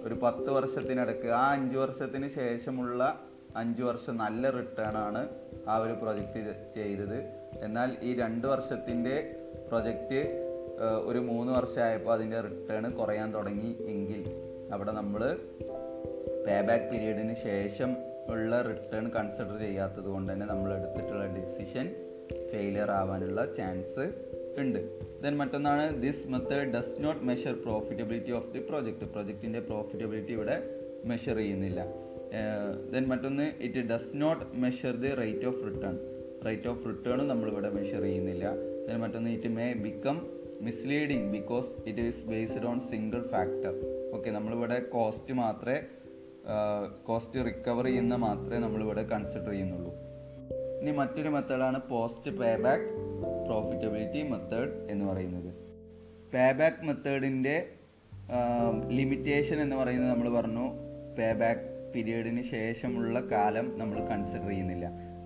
[0.04, 3.22] ഒരു പത്ത് വർഷത്തിനിടക്ക് ആ അഞ്ച് വർഷത്തിന് ശേഷമുള്ള
[3.56, 5.30] അഞ്ച് വർഷം നല്ല റിട്ടേൺ ആണ്
[5.72, 6.40] ആ ഒരു പ്രൊജക്റ്റ്
[6.76, 7.18] ചെയ്തത്.
[7.66, 9.16] എന്നാൽ ഈ രണ്ട് വർഷത്തിന്റെ
[9.70, 10.22] പ്രൊജക്റ്റ്
[11.10, 14.22] ഒരു മൂന്ന് വർഷമായപ്പോൾ അതിന്റെ റിട്ടേൺ കുറയാൻ തുടങ്ങി എങ്കിൽ
[14.74, 15.22] അവിടെ നമ്മൾ
[16.46, 17.92] പേ ബാക്ക് പീരീഡിന് ശേഷം
[18.34, 21.88] ഉള്ള റിട്ടേൺ കൺസിഡർ ചെയ്യാത്തത് കൊണ്ട് തന്നെ നമ്മൾ എടുത്തിട്ടുള്ള ഡിസിഷൻ
[22.52, 24.06] ഫെയിലിയർ ആവാനുള്ള ചാൻസ്
[24.62, 24.80] ഉണ്ട്.
[25.24, 30.56] ദെൻ മറ്റൊന്നാണ് this method does not measure profitability of the project പ്രൊജക്റ്റിന്റെ പ്രോഫിറ്റബിലിറ്റി ഇവിടെ
[31.12, 31.82] മെഷർ ചെയ്യുന്നില്ല.
[32.94, 35.96] ദെൻ മറ്റൊന്ന് it does not measure the rate of return
[36.46, 38.46] rate of റിട്ടേണും നമ്മളിവിടെ മെഷർ ചെയ്യുന്നില്ല.
[38.88, 40.18] ദെൻ മറ്റൊന്ന് it may become
[40.68, 43.76] misleading because it is based on single factor
[44.16, 45.80] okay നമ്മളിവിടെ cost മാത്രമേ
[47.04, 49.92] cost recover ചെയ്യുന്ന മാത്രമേ നമ്മളിവിടെ കൺസിഡർ ചെയ്യുന്നുള്ളൂ.
[50.82, 52.88] ഇനി മറ്റൊരു മെത്തേഡാണ് post pay back
[53.48, 55.52] profitability method എന്ന് പറയുന്നത്.
[56.34, 57.56] പേ ബാക്ക് മെത്തേഡിന്റെ
[59.00, 60.66] ലിമിറ്റേഷൻ എന്ന് പറയുന്നത് നമ്മൾ പറഞ്ഞു.
[61.18, 64.86] പേ ബാക്ക് പീരീഡിന് ശേഷമുള്ള കാലം നമ്മൾ കൺസിഡർ ചെയ്യുന്നില്ല.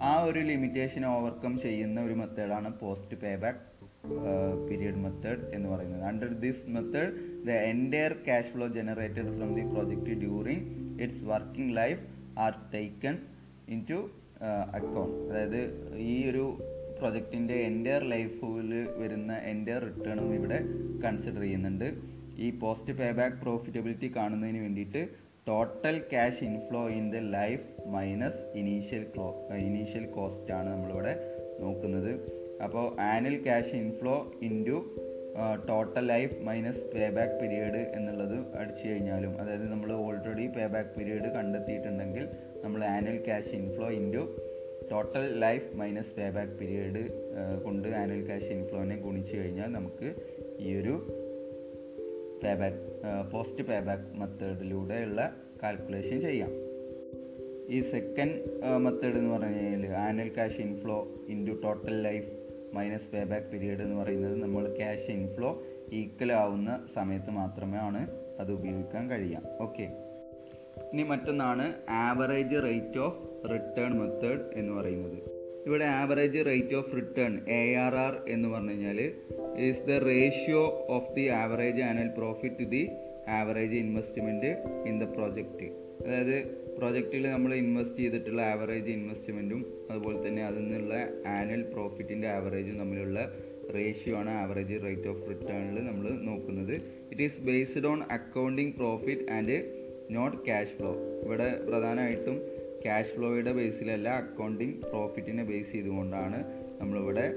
[0.09, 3.63] ആ ഒരു ലിമിറ്റേഷൻ ഓവർകം ചെയ്യുന്ന ഒരു മെത്തേഡാണ് post pay back
[4.67, 6.03] period method എന്ന് പറയുന്നത്.
[6.09, 7.11] Under this method
[7.47, 10.63] the entire cash flow generated from the project during
[11.03, 12.03] its working life
[12.45, 13.17] are taken
[13.91, 13.99] into
[14.79, 15.61] account അതായത്
[16.11, 16.43] ഈ ഒരു
[16.99, 18.71] പ്രൊജക്റ്റിന്റെ എന്റയർ ലൈഫിൽ
[19.01, 20.59] വരുന്ന എന്റയർ റിട്ടേണും ഇവിടെ
[21.05, 21.87] കൺസിഡർ ചെയ്യുന്നുണ്ട്.
[22.45, 25.01] ഈ പോസ്റ്റ് പേ ബാക്ക് പ്രോഫിറ്റബിലിറ്റി കാണുന്നതിന് വേണ്ടിയിട്ട്
[25.47, 29.27] total cash inflow in the life minus initial claw
[29.57, 31.13] initial cost ആണ് നമ്മളിവിടെ
[31.59, 32.11] നോക്കുന്നത്.
[32.63, 34.77] അപ്പോൾ annual cash inflow into
[35.69, 41.29] total life minus pay back period എന്നുള്ളത് അടിച്ചു കഴിഞ്ഞാലും അതായത് നമ്മൾ ഓൾറെഡി പേ ബാക്ക് പീരീഡ്
[41.35, 42.23] കണ്ടെത്തിയിട്ടുണ്ടെങ്കിൽ
[42.63, 44.23] നമ്മൾ annual cash inflow into
[44.91, 47.03] total life minus pay back period
[47.63, 50.09] കൊണ്ട് ആനുവൽ ക്യാഷ് ഇൻഫ്ലോനെ ഗുണിച്ചു കഴിഞ്ഞാൽ നമുക്ക്
[50.59, 50.95] ഈ ഒരു
[52.43, 52.86] pay back
[53.31, 56.49] post pay back മെത്തേഡിലൂടെയുള്ള calculation ചെയ്യാം.
[57.69, 58.41] ഈ സെക്കൻഡ്
[58.77, 62.27] മെത്തേഡ് എന്ന് പറഞ്ഞു കഴിഞ്ഞാൽ annual cash inflow into total life
[62.73, 68.07] minus pay back period എന്ന് പറയുന്നത് നമ്മൾ ക്യാഷ് ഇൻഫ്ലോ ഈക്വൽ ആവുന്ന സമയത്ത് മാത്രമേ ആണ്
[68.39, 69.83] അത് ഉപയോഗിക്കാൻ കഴിയാം ഓക്കെ
[70.93, 75.36] ഇനി മറ്റൊന്നാണ് average rate of return method എന്ന് പറയുന്നത്.
[75.67, 78.99] ഇവിടെ average rate of return A R R എന്ന് പറഞ്ഞു കഴിഞ്ഞാൽ
[79.65, 80.63] is the ratio
[80.95, 82.83] of the average annual profit to the
[83.37, 84.51] average investment
[84.89, 85.67] in the project
[86.01, 86.37] അതായത്
[86.77, 90.95] പ്രോജക്റ്റിൽ നമ്മൾ ഇൻവെസ്റ്റ് ചെയ്തിട്ടുള്ള ആവറേജ് ഇൻവെസ്റ്റ്മെന്റും അതുപോലെ തന്നെ അതിൽ നിന്നുള്ള
[91.33, 93.19] ആനുവൽ പ്രോഫിറ്റിന്റെ ആവറേജും തമ്മിലുള്ള
[93.75, 96.75] റേഷ്യോ ആണ് ആവറേജ് റേറ്റ് ഓഫ് റിട്ടേണിൽ നമ്മൾ നോക്കുന്നത്.
[97.11, 99.57] It is based on accounting profit and
[100.11, 100.91] not cash flow
[101.23, 102.37] ഇവിടെ പ്രധാനമായിട്ടും
[102.87, 106.39] ക്യാഷ് ഫ്ലോയുടെ ബേസിലല്ല അക്കൗണ്ടിങ് പ്രോഫിറ്റിനെ ബേസ് ചെയ്തുകൊണ്ടാണ്
[106.81, 107.27] നമ്മളിവിടെ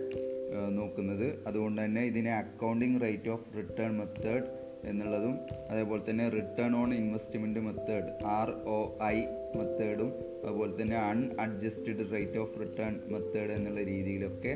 [0.79, 1.29] നോക്കുന്നത്.
[1.49, 4.49] അതുകൊണ്ട് തന്നെ ഇതിനെ accounting rate of return method
[4.91, 5.35] എന്നുള്ളതും
[5.71, 8.79] അതേപോലെ തന്നെ return on investment method R O
[9.09, 9.17] I
[9.59, 10.11] മെത്തേഡും
[10.45, 10.97] അതുപോലെ തന്നെ
[11.45, 14.55] unadjusted rate of return method എന്നുള്ള രീതിയിലൊക്കെ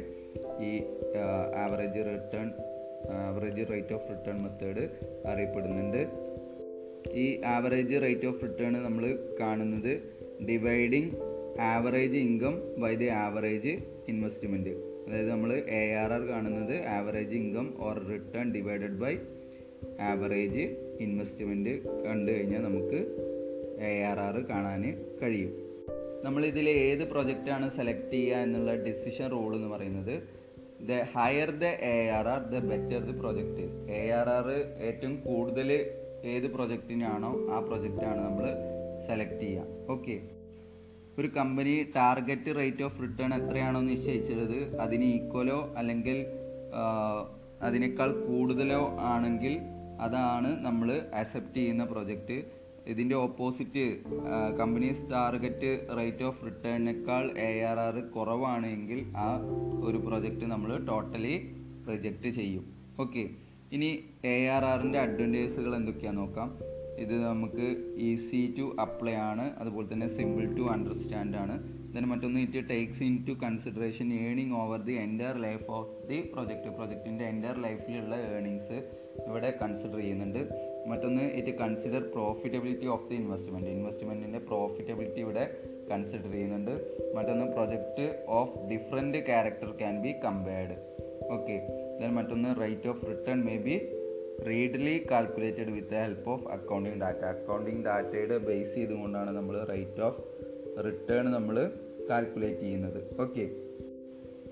[0.71, 0.73] ഈ
[1.65, 2.49] average return
[3.29, 4.85] average rate of return method
[5.33, 6.03] അറിയപ്പെടുന്നുണ്ട്.
[7.23, 9.07] ഈ ആവറേജ് റേറ്റ് ഓഫ് റിട്ടേൺ നമ്മൾ
[9.41, 9.93] കാണുന്നത്
[10.43, 11.11] dividing
[11.61, 13.69] average income by the average
[14.09, 14.71] investment
[15.07, 19.19] അതായത് നമ്മൾ എ ആർ ആർ കാണുന്നത് average income or return divided by
[20.01, 20.65] average
[21.01, 23.01] investment കണ്ടു കഴിഞ്ഞാൽ നമുക്ക്
[23.85, 24.83] എ ആർ ആർ കാണാൻ
[25.23, 25.53] കഴിയും.
[26.25, 30.23] നമ്മൾ ഇതിൽ ഏത് പ്രൊജക്റ്റാണ് സെലക്ട് ചെയ്യുക എന്നുള്ള ഡിസിഷൻ റൂൾ എന്ന് പറയുന്നത്
[30.81, 33.93] the higher the A R R the better the project.
[33.93, 34.49] A R R
[34.83, 35.73] ഏറ്റവും കൂടുതൽ
[36.25, 38.47] ഏത് പ്രൊജക്റ്റിനാണോ ആ പ്രൊജക്റ്റാണ് നമ്മൾ
[39.07, 40.17] സെലക്ട് ചെയ്യാം ഓക്കെ
[41.19, 46.19] ഒരു company target rate of return എത്രയാണോ നിശ്ചയിച്ചത് അതിന് ഈക്വലോ അല്ലെങ്കിൽ
[47.61, 48.83] അതിനേക്കാൾ കൂടുതലോ
[49.13, 49.55] ആണെങ്കിൽ
[50.07, 50.89] അതാണ് നമ്മൾ
[51.21, 52.37] അക്സെപ്റ്റ് ചെയ്യുന്ന പ്രൊജക്റ്റ്
[52.93, 53.85] ഇതിന്റെ opposite
[54.59, 59.29] companies target rate of റിട്ടേണിനേക്കാൾ A R R കുറവാണെങ്കിൽ ആ
[59.89, 61.35] ഒരു പ്രൊജക്റ്റ് നമ്മൾ ടോട്ടലി
[61.91, 62.65] റിജക്റ്റ് ചെയ്യും.
[63.05, 63.23] ഓക്കെ
[63.73, 63.89] ഇനി
[64.33, 66.51] എ ആർ ആറിന്റെ അഡ്വാന്റേജുകൾ എന്തൊക്കെയാണെന്ന് നോക്കാം.
[66.99, 69.57] ഇത് നമുക്ക് ഈസി ടു അപ്ലൈ ആണ്.
[69.59, 71.85] അതുപോലെ തന്നെ സിമ്പിൾ ടു അണ്ടർസ്റ്റാൻഡ് ആണ്.
[71.95, 77.25] then മറ്റൊന്ന് it takes into consideration earning over the entire life of the project പ്രൊജക്റ്റിന്റെ
[77.25, 78.91] എന്റയർ ലൈഫിലുള്ള ഏണിങ്സ്
[79.29, 80.49] ഇവിടെ കൺസിഡർ ചെയ്യുന്നുണ്ട്.
[80.89, 85.57] മറ്റൊന്ന് it consider profitability of the investment ഇൻവെസ്റ്റ്മെന്റിന്റെ profitability ഇവിടെ
[85.91, 86.71] കൺസിഡർ ചെയ്യുന്നുണ്ട്.
[87.15, 90.95] മറ്റൊന്ന് project of different character can be compared
[91.33, 91.69] okay
[92.01, 93.94] then മറ്റൊന്ന് rate of return may be
[94.49, 100.23] readily calculated with the help of accounting data accounting ഡാറ്റയുടെ base ചെയ്തുകൊണ്ടാണ് നമ്മൾ rate of
[100.85, 101.71] return നമ്മൾ
[102.11, 103.21] calculate ചെയ്യുന്നത്.
[103.21, 103.51] Okay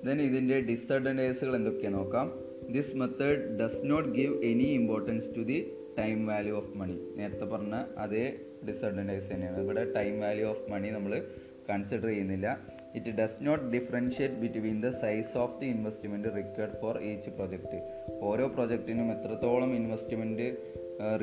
[0.06, 2.32] then ഇതിന്റെ ഡിസഡ്വാന്റേജുകൾ എന്തൊക്കെയാണ് നോക്കാം.
[2.72, 7.74] This method does not give any importance to the time value of money നേരത്തെ പറഞ്ഞ
[7.74, 8.36] അതേ
[8.68, 9.60] ഡിസഡ്വാന്റേജ് തന്നെയാണ്.
[9.62, 11.24] ഇവിടെ ടൈം വാല്യൂ ഓഫ് മണി നമ്മൾ
[11.70, 12.71] കൺസിഡർ ചെയ്യുന്നില്ല.
[12.98, 17.80] It does not differentiate between the size of the investment required for each project
[18.28, 20.48] ഓരോ പ്രൊജക്റ്റിനും എത്രത്തോളം ഇൻവെസ്റ്റ്മെന്റ്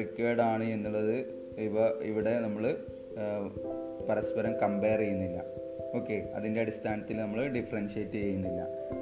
[0.02, 1.16] റിക്വയർഡ് ആണ് എന്നുള്ളത്
[1.68, 2.64] ഇവ ഇവിടെ നമ്മൾ
[4.10, 5.40] പരസ്പരം കമ്പയർ ചെയ്യുന്നില്ല.
[5.98, 8.62] ഓക്കെ അതിന്റെ അടിസ്ഥാനത്തിൽ നമ്മൾ ഡിഫറൻഷിയേറ്റ് ചെയ്യുന്നില്ല.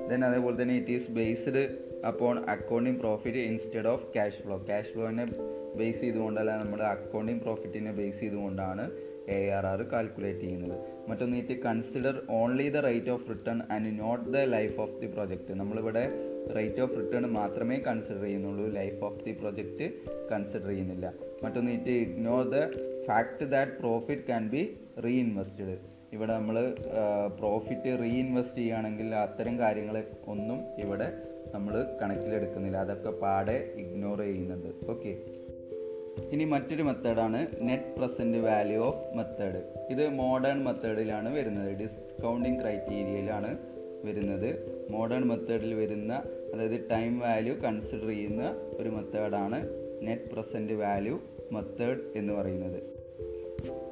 [0.10, 1.64] ദെൻ അതേപോലെ തന്നെ it is based
[2.10, 5.26] upon accounting profit instead of cash flow cash ഫ്ലോനെ
[5.80, 8.86] base ചെയ്തുകൊണ്ടല്ല നമ്മൾ അക്കൗണ്ടിങ് പ്രോഫിറ്റിനെ ബേസ് ചെയ്തുകൊണ്ടാണ്
[9.38, 10.88] എ ആർ ആർ കാൽക്കുലേറ്റ് ചെയ്യുന്നത്.
[11.10, 15.60] മറ്റൊന്ന് it consider only the rate of return and not the life of the project
[15.62, 16.04] നമ്മളിവിടെ
[16.58, 18.66] rate of return മാത്രമേ consider ചെയ്യുന്നുള്ളൂ.
[18.80, 19.86] Life of the project
[20.32, 21.08] consider ചെയ്യുന്നില്ല.
[21.44, 22.60] മറ്റൊന്ന് it ignore the
[23.08, 24.64] fact that profit can be
[25.06, 25.78] reinvested
[26.16, 26.58] ഇവിടെ നമ്മൾ
[27.40, 29.98] profit reinvest ചെയ്യുകയാണെങ്കിൽ അത്തരം കാര്യങ്ങൾ
[30.34, 31.08] ഒന്നും ഇവിടെ
[31.56, 32.78] നമ്മൾ കണക്കിലെടുക്കുന്നില്ല.
[32.86, 35.12] അതൊക്കെ പാടെ ഇഗ്നോർ ചെയ്യുന്നുണ്ട് ഓക്കെ
[36.26, 41.78] ഇനി മറ്റൊരു മെത്തേഡാണ് net present value of method ഇത് മോഡേൺ മെത്തേഡിലാണ് വരുന്നത്.
[41.78, 43.58] ഡിസ്കൗണ്ടിങ് ക്രൈറ്റീരിയയിലാണ്
[44.06, 44.78] വരുന്നത്.
[44.90, 46.14] മോഡേൺ മെത്തേഡിൽ വരുന്ന
[46.54, 49.70] അതായത് ടൈം വാല്യൂ കൺസിഡർ ചെയ്യുന്ന ഒരു മെത്തേഡാണ്
[50.02, 51.20] നെറ്റ് പ്രസന്റ് വാല്യൂ
[51.52, 52.98] മെത്തേഡ് എന്ന് പറയുന്നത്.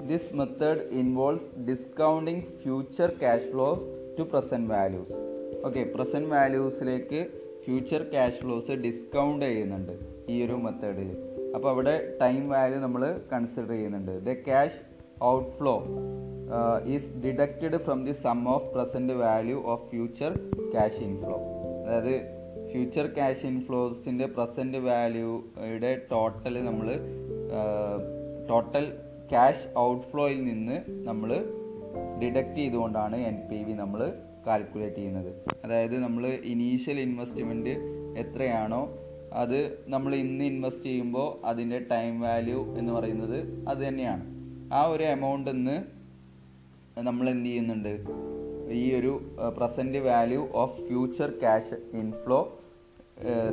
[0.08, 5.12] This method involves discounting future cash flow to present values
[5.66, 7.28] okay present വാല്യൂസിലേക്ക്
[7.66, 9.92] future cash flows discount ചെയ്യുന്നുണ്ട്.
[10.30, 11.25] ഈ ഒരു മെത്തേഡിൽ
[11.56, 13.02] അപ്പോൾ അവിടെ ടൈം വാല്യൂ നമ്മൾ
[13.34, 14.14] കൺസിഡർ ചെയ്യുന്നുണ്ട്.
[14.28, 14.80] The cash
[15.58, 15.74] outflow
[16.94, 20.32] is deducted from the sum of present value of future
[20.74, 21.38] cash inflow
[21.86, 22.14] അതായത്
[22.72, 26.88] future cash ഇൻഫ്ലോസിന്റെ പ്രസന്റ് വാല്യൂയുടെ ടോട്ടൽ നമ്മൾ
[28.50, 28.86] ടോട്ടൽ
[29.32, 30.78] ക്യാഷ് ഔട്ട്ഫ്ലോയിൽ നിന്ന്
[31.10, 31.30] നമ്മൾ
[32.22, 34.02] ഡിഡക്റ്റ് ചെയ്തുകൊണ്ടാണ് എൻ പി വി നമ്മൾ
[34.48, 35.30] കാൽക്കുലേറ്റ് ചെയ്യുന്നത്.
[35.66, 37.74] അതായത് നമ്മൾ ഇനീഷ്യൽ ഇൻവെസ്റ്റ്മെന്റ്
[38.24, 38.82] എത്രയാണോ
[39.42, 44.26] അത് നമ്മൾ ഇന്ന് ഇൻവെസ്റ്റ് ചെയ്യുമ്പോൾ അതിന്റെ ടൈം വാല്യൂ എന്ന് പറയുന്നത് അത് തന്നെയാണ്.
[44.74, 45.78] ആ ഒരു എമൗണ്ട് ഇന്ന്
[47.08, 47.94] നമ്മൾ എന്ത് ചെയ്യുന്നുണ്ട്?
[48.72, 49.12] ഈ ഒരു
[49.58, 52.58] present value of future cash inflow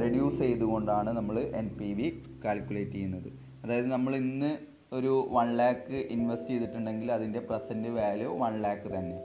[0.02, 3.28] reduce ചെയ്തുകൊണ്ടാണ് നമ്മൾ എൻ പി വി കാൽക്കുലേറ്റ് ചെയ്യുന്നത്.
[3.64, 4.52] അതായത് നമ്മൾ ഇന്ന്
[4.92, 9.18] ഒരു വൺ ലാക്ക് ഇൻവെസ്റ്റ് ചെയ്തിട്ടുണ്ടെങ്കിൽ അതിന്റെ പ്രസന്റ് വാല്യൂ വൺ ലാക്ക് തന്നെ.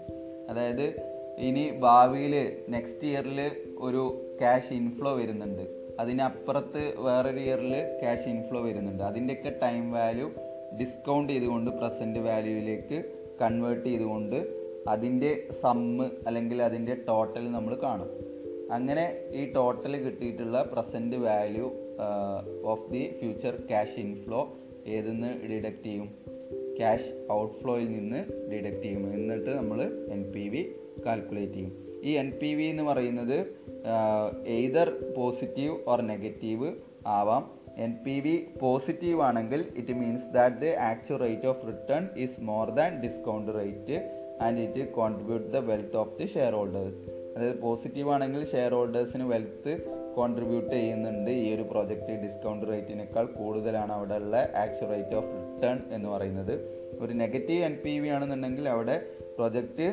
[0.49, 0.85] അതായത്
[1.47, 2.35] ഇനി ഭാവിയിൽ
[2.69, 3.39] നെക്സ്റ്റ് ഇയറിൽ
[3.87, 4.03] ഒരു
[4.39, 5.65] ക്യാഷ് ഇൻഫ്ലോ വരുന്നുണ്ട്.
[5.99, 9.03] അതിനപ്പുറത്ത് വേറൊരു ഇയറിൽ ക്യാഷ് ഇൻഫ്ലോ വരുന്നുണ്ട്.
[9.03, 10.31] അതിന്റെയൊക്കെ ടൈം വാല്യൂ
[10.79, 13.03] ഡിസ്കൗണ്ട് ചെയ്തുകൊണ്ട് പ്രസന്റ് വാല്യൂയിലേക്ക്
[13.41, 18.10] കൺവേർട്ട് ചെയ്തുകൊണ്ട് അതിന്റെ സമ്മ് അല്ലെങ്കിൽ അതിന്റെ ടോട്ടൽ നമ്മൾ കാണും.
[18.71, 21.71] അങ്ങനെ ഈ ടോട്ടൽ കിട്ടിയിട്ടുള്ള present value
[22.63, 24.57] of the future cash inflow
[24.88, 26.10] ഏതെന്ന് ഡിഡക്റ്റ് ചെയ്യും?
[26.77, 28.19] ക്യാഷ് ഔട്ട്ഫ്ലോയിൽ നിന്ന്
[28.51, 29.13] ഡിഡക്റ്റ് ചെയ്യും.
[29.13, 31.87] എന്നിട്ട് നമ്മൾ എൻ പി വി കാൽക്കുലേറ്റ് ചെയ്യും.
[32.07, 33.37] ഈ എൻ പി വി എന്ന് പറയുന്നത്
[34.57, 36.69] എയ്തർ പോസിറ്റീവ് ഓർ നെഗറ്റീവ്
[37.17, 37.43] ആവാം.
[37.85, 42.67] എൻ പി വി പോസിറ്റീവ് ആണെങ്കിൽ it means that the actual rate of return is more
[42.79, 43.97] than discount rate
[44.45, 46.27] and it contribute the wealth of the
[46.59, 46.97] shareholders
[47.35, 49.73] അതായത് positive ആണെങ്കിൽ share ഹോൾഡേഴ്സിന് wealth
[50.17, 51.31] contribute ചെയ്യുന്നുണ്ട്.
[51.43, 56.53] ഈ ഒരു project discount റേറ്റിനേക്കാൾ കൂടുതലാണ് അവിടെ ഉള്ള ആക്ച്വൽ റേറ്റ് ഓഫ് റിട്ടേൺ എന്ന് പറയുന്നത്.
[57.03, 58.95] ഒരു നെഗറ്റീവ് എൻ പി വി ആണെന്നുണ്ടെങ്കിൽ അവിടെ
[59.37, 59.87] പ്രൊജക്റ്റ്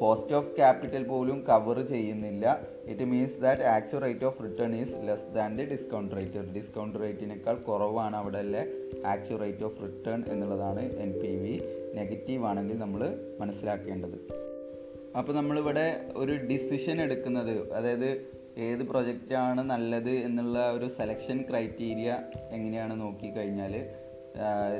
[0.00, 2.44] കോസ്റ്റ് ഓഫ് ക്യാപിറ്റൽ പോലും കവർ ചെയ്യുന്നില്ല.
[2.92, 7.56] It means that actual rate of return is less than the discount rate discount റേറ്റിനേക്കാൾ
[7.68, 8.62] കുറവാണ് അവിടെ അല്ലെ
[9.12, 11.54] ആക്ച്വൽ റേറ്റ് ഓഫ് റിട്ടേൺ എന്നുള്ളതാണ് എൻ പി വി
[11.98, 13.02] നെഗറ്റീവ് ആണെങ്കിൽ നമ്മൾ
[13.42, 14.18] മനസ്സിലാക്കേണ്ടത്.
[15.18, 15.86] അപ്പോൾ നമ്മളിവിടെ
[16.22, 18.10] ഒരു ഡിസിഷൻ എടുക്കുന്നത് അതായത്
[18.66, 22.10] ഏത് പ്രൊജക്റ്റാണ് നല്ലത് എന്നുള്ള ഒരു സെലക്ഷൻ ക്രൈറ്റീരിയ
[22.56, 23.74] എങ്ങനെയാണ് നോക്കിക്കഴിഞ്ഞാൽ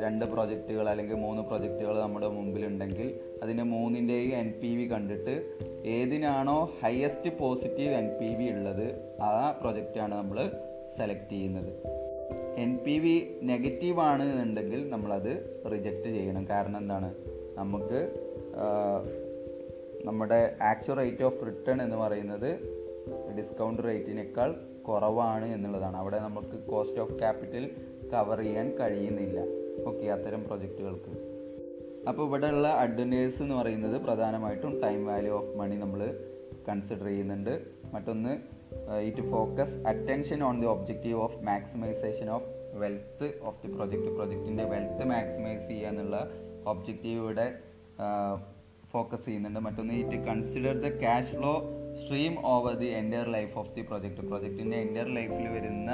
[0.05, 3.09] രണ്ട് പ്രൊജക്റ്റുകൾ അല്ലെങ്കിൽ മൂന്ന് പ്രൊജക്റ്റുകൾ നമ്മുടെ മുമ്പിലുണ്ടെങ്കിൽ
[3.43, 10.15] അതിന്റെ മൂന്നിന്റെയും എൻ പി വി കണ്ടിട്ട് ഏതിനാണോ highest positive N P V ഉള്ളത് ആ പ്രൊജക്റ്റാണ്
[10.15, 10.53] നമ്മൾ
[10.97, 11.73] സെലക്ട് ചെയ്യുന്നത്.
[12.57, 16.49] എൻ പി വി നെഗറ്റീവ് ആണ് എന്നുണ്ടെങ്കിൽ നമ്മളത് റിജക്റ്റ് ചെയ്യണം.
[16.49, 17.15] കാരണം എന്താണ്?
[17.55, 18.15] നമുക്ക്
[20.05, 22.51] നമ്മുടെ ആക്ച്വൽ റേറ്റ് ഓഫ് റിട്ടേൺ എന്ന് പറയുന്നത്
[23.39, 24.55] ഡിസ്കൗണ്ട് റേറ്റിനേക്കാൾ
[24.89, 25.97] കുറവാണ് എന്നുള്ളതാണ്.
[25.97, 27.71] അവിടെ നമുക്ക് കോസ്റ്റ് ഓഫ് ക്യാപിറ്റൽ
[28.13, 29.41] കവർ ചെയ്യാൻ കഴിയുന്നില്ല.
[29.89, 31.26] ഓക്കെ അത്തരം പ്രൊജക്റ്റുകൾക്ക്
[32.11, 36.01] അപ്പോൾ ഇവിടെ ഉള്ള അഡ്വന്റേജസ് എന്ന് പറയുന്നത് പ്രധാനമായിട്ടും ടൈം വാല്യൂ ഓഫ് മണി നമ്മൾ
[36.69, 37.55] കൺസിഡർ ചെയ്യുന്നുണ്ട്.
[37.95, 38.33] മറ്റൊന്ന്
[39.09, 42.49] it focus attention on the objective of maximisation of
[42.83, 46.19] wealth of the project പ്രൊജക്റ്റിന്റെ വെൽത്ത് മാക്സിമൈസ് ചെയ്യുക എന്നുള്ള
[46.73, 47.47] ഒബ്ജക്റ്റീവ് ഇവിടെ
[48.95, 49.61] ഫോക്കസ് ചെയ്യുന്നുണ്ട്.
[49.67, 51.53] മറ്റൊന്ന് it consider the cash flow
[52.01, 55.91] stream over the entire life of the project പ്രൊജക്റ്റിന്റെ entire ലൈഫിൽ വരുന്ന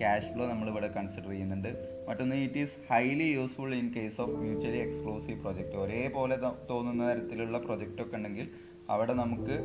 [0.00, 1.70] cash flow നമ്മൾ ഇവിടെ കൺസിഡർ ചെയ്യുന്നുണ്ട്.
[2.08, 6.36] മറ്റൊന്ന് it is highly useful in case of mutually exclusive project ഒരേപോലെ
[6.70, 8.48] തോന്നുന്ന തരത്തിലുള്ള പ്രൊജക്റ്റ് ഒക്കെ ഉണ്ടെങ്കിൽ
[8.90, 9.56] അവിടെ നമുക്ക്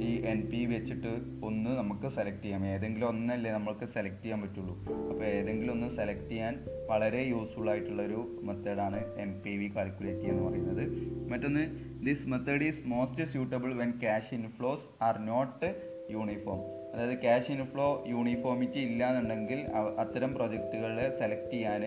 [0.00, 1.10] ഈ എൻ പി വെച്ചിട്ട്
[1.44, 2.66] ഒന്ന് നമുക്ക് സെലക്ട് ചെയ്യാം.
[2.66, 4.74] ഏതെങ്കിലും ഒന്നല്ലേ നമുക്ക് സെലക്ട് ചെയ്യാൻ പറ്റുള്ളൂ.
[5.10, 6.54] അപ്പോൾ ഏതെങ്കിലും ഒന്ന് സെലക്ട് ചെയ്യാൻ
[6.90, 10.84] വളരെ യൂസ്ഫുൾ ആയിട്ടുള്ളൊരു മെത്തേഡാണ് എൻ പി വി കാൽക്കുലേറ്റ് ചെയ്യുക എന്ന് പറയുന്നത്.
[11.32, 11.64] മറ്റൊന്ന്
[12.06, 15.70] this method is most suitable when cash inflows are not
[16.10, 16.60] uniform.
[16.94, 19.60] അതായത് ക്യാഷ് ഇൻഫ്ലോ യൂണിഫോമിറ്റി ഇല്ല എന്നുണ്ടെങ്കിൽ
[19.98, 21.82] അത്തരം പ്രൊജക്റ്റുകളെ സെലക്ട് ചെയ്യാൻ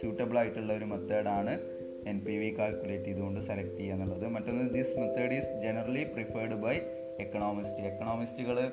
[0.00, 1.60] സ്യൂട്ടബിൾ ആയിട്ടുള്ള ഒരു മെത്തേഡാണ്
[2.06, 4.26] എൻ പി വി കാൽക്കുലേറ്റ് ചെയ്തുകൊണ്ട് സെലക്ട് ചെയ്യുക എന്നുള്ളത്.
[4.26, 6.76] മറ്റൊന്ന് this method is generally preferred by
[7.20, 8.70] economist എക്കണോമിസ്റ്റുകൾ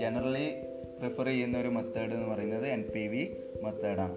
[0.00, 0.54] generally
[1.00, 4.16] prefer ചെയ്യുന്ന ഒരു മെത്തേഡ് എന്ന് പറയുന്നത് എൻ പി വി മെത്തേഡാണ്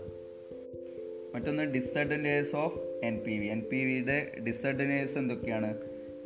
[1.35, 5.77] മറ്റൊന്ന് disadvantage of N P V N P വിയുടെ ഡിസഡ്വാന്റേജ് എന്തൊക്കെയാണ്?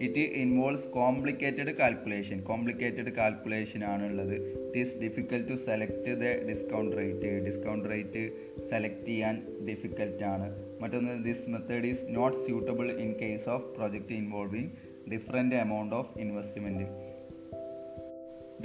[0.05, 4.35] It involves complicated calculation complicated calculation ആണുള്ളത്.
[4.65, 8.23] It is difficult to select the discount rate discount rate
[8.69, 9.35] select ചെയ്യാൻ
[9.69, 10.47] ഡിഫിക്കൽട്ട് ആണ്.
[10.81, 14.71] മറ്റൊന്ന് this method is not suitable in case of project involving
[15.11, 16.85] different amount of investment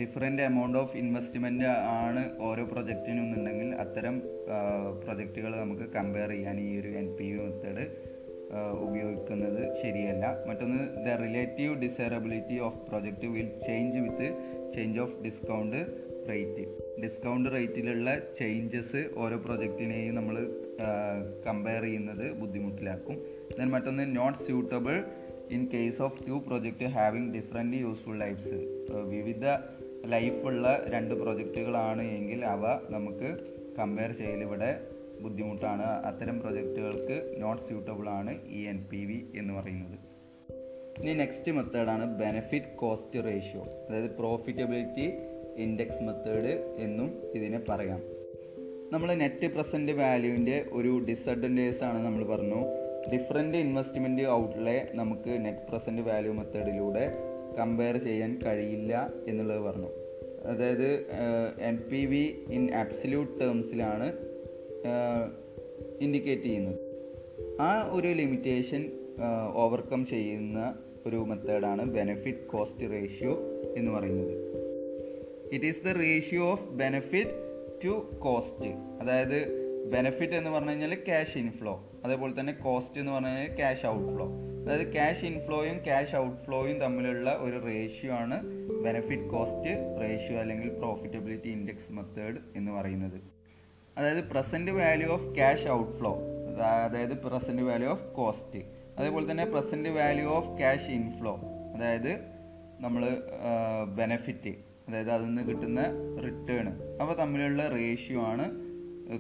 [0.01, 1.65] different amount of investment
[2.03, 4.17] ആണ് ഓരോ പ്രൊജക്റ്റിനും എന്നുണ്ടെങ്കിൽ അത്തരം
[5.05, 7.85] പ്രൊജക്റ്റുകൾ നമുക്ക് compare ചെയ്യാൻ ഈ ഒരു എൻ പി യു മെത്തേഡ്
[8.85, 10.25] ഉപയോഗിക്കുന്നത് ശരിയല്ല.
[10.49, 14.29] മറ്റൊന്ന് the relative desirability of project will change with
[14.75, 15.79] change of discount
[16.31, 16.65] rate
[17.03, 18.09] discount റേറ്റിലുള്ള
[18.39, 20.37] changes ഓരോ പ്രൊജക്റ്റിനെയും നമ്മൾ
[21.47, 23.17] കമ്പയർ ചെയ്യുന്നത് ബുദ്ധിമുട്ടിലാക്കും.
[23.59, 24.97] ദെൻ മറ്റൊന്ന് not suitable
[25.57, 28.59] in case of two project having different useful lifes
[29.15, 29.45] വിവിധ
[30.15, 33.29] ലൈഫുള്ള രണ്ട് പ്രൊജക്റ്റുകളാണ് എങ്കിൽ അവ നമുക്ക്
[33.79, 34.71] കമ്പയർ ചെയ്യൽ ഇവിടെ
[35.23, 35.83] ബുദ്ധിമുട്ടാണ്.
[35.83, 39.99] അത്തരം പ്രൊജക്റ്റുകൾക്ക് നോട്ട് സ്യൂട്ടബിൾ ആണ് ഈ എൻ പി വി എന്ന് പറയുന്നത്.
[41.01, 45.07] ഇനി നെക്സ്റ്റ് മെത്തേഡാണ് ബെനഫിറ്റ് കോസ്റ്റ് റേഷ്യോ അതായത് പ്രോഫിറ്റബിലിറ്റി
[45.65, 48.01] ഇൻഡെക്സ് മെത്തേഡ് എന്നും ഇതിനെ പറയാം.
[48.93, 52.61] നമ്മൾ നെറ്റ് പ്രസന്റ് വാല്യൂവിന്റെ ഒരു ഡിസഡ്വാന്റേജ് ആണ് നമ്മൾ പറഞ്ഞു.
[53.13, 57.05] ഡിഫറെന്റ് ഇൻവെസ്റ്റ്മെന്റ് ഔട്ട്ലെ നമുക്ക് നെറ്റ് പ്രസന്റ് വാല്യൂ മെത്തേഡിലൂടെ
[57.59, 59.91] കമ്പയർ ചെയ്യാൻ കഴിയില്ല എന്നുള്ളത് പറഞ്ഞു.
[60.45, 60.91] അതായത്
[61.61, 64.09] N P V in absolute ടേംസിലാണ്
[66.01, 66.79] indicate ചെയ്യുന്നത്.
[67.61, 68.93] ആ ഒരു ലിമിറ്റേഷൻ
[69.53, 73.39] ഓവർകം ചെയ്യുന്ന ഒരു മെത്തേഡാണ് ബെനഫിറ്റ് കോസ്റ്റ് റേഷ്യോ
[73.77, 74.35] എന്ന് പറയുന്നത്.
[75.53, 77.31] It is the ratio of benefit
[77.85, 78.69] to cost
[79.01, 84.29] അതായത് ബെനഫിറ്റ് എന്ന് പറഞ്ഞു കഴിഞ്ഞാൽ ക്യാഷ് ഇൻഫ്ലോ അതേപോലെ തന്നെ കോസ്റ്റ് എന്ന് പറഞ്ഞു കഴിഞ്ഞാൽ ക്യാഷ് ഔട്ട്ഫ്ലോ
[84.65, 88.43] അതായത് ക്യാഷ് ഇൻഫ്ലോയും ക്യാഷ് ഔട്ട്ഫ്ലോയും തമ്മിലുള്ള ഒരു റേഷ്യോ ആണ്
[88.85, 93.38] ബെനഫിറ്റ് കോസ്റ്റ് റേഷ്യോ അല്ലെങ്കിൽ പ്രോഫിറ്റബിലിറ്റി ഇൻഡെക്സ് മെത്തേഡ് എന്ന് പറയുന്നത്.
[93.99, 96.13] അതായത് present value of cash outflow
[96.87, 98.61] അതായത് പ്രസന്റ് വാല്യൂ ഓഫ് കോസ്റ്റ്
[98.99, 101.35] അതേപോലെ തന്നെ present value of cash inflow
[101.75, 102.13] അതായത്
[102.85, 103.03] നമ്മൾ
[104.01, 104.53] ബെനഫിറ്റ്
[104.89, 105.81] അതായത് അതിൽ നിന്ന് കിട്ടുന്ന
[106.27, 106.69] റിട്ടേൺ
[107.01, 108.45] അപ്പോൾ തമ്മിലുള്ള റേഷ്യോ ആണ്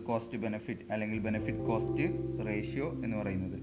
[0.08, 2.06] കോസ്റ്റ് ബെനഫിറ്റ് അല്ലെങ്കിൽ ബെനഫിറ്റ് കോസ്റ്റ്
[2.48, 3.58] റേഷ്യോ എന്ന് പറയുന്നത്.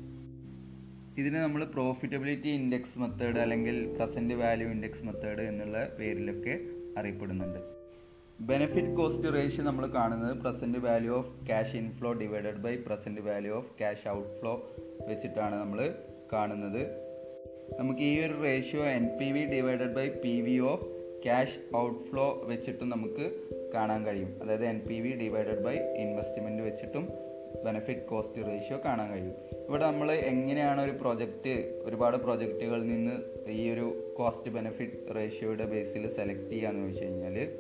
[1.22, 6.56] ഇതിന് നമ്മൾ പ്രോഫിറ്റബിലിറ്റി ഇൻഡെക്സ് മെത്തേഡ് അല്ലെങ്കിൽ പ്രസന്റ് വാല്യൂ ഇൻഡെക്സ് മെത്തേഡ് എന്നുള്ള പേരിലൊക്കെ
[7.00, 7.62] അറിയപ്പെടുന്നുണ്ട്.
[8.40, 13.78] ബെനിഫിറ്റ് കോസ്റ്റ് റേഷ്യോ നമ്മൾ കാണുന്നത് present value of cash inflow divided by present value of
[13.80, 14.74] cash outflow
[15.08, 15.94] വെച്ചിട്ടാണ് നമ്മൾ
[16.34, 16.82] കാണുന്നത്.
[17.80, 20.86] നമുക്ക് ഈ ഒരു ratio N P V divided by P V of
[21.24, 24.40] cash outflow വെച്ചിട്ടും നമുക്ക് കാണാൻ കഴിയും.
[24.44, 27.10] അതായത് N P V divided by investment വെച്ചിട്ടും
[27.66, 29.36] ബെനിഫിറ്റ് കോസ്റ്റ് റേഷ്യോ കാണാൻ കഴിയും.
[29.70, 33.16] ഇവിടെ നമ്മൾ എങ്ങനെയാണ് ഒരു പ്രൊജക്റ്റ് ഒരുപാട് പ്രൊജക്റ്റുകളിൽ നിന്ന്
[33.52, 37.58] ഈ ഒരു കോസ്റ്റ് ബെനിഫിറ്റ് റേഷ്യോയുടെ ബേസിൽ സെലക്ട് ചെയ്യുക എന്ന് ചോദിച്ചു കഴിഞ്ഞാൽ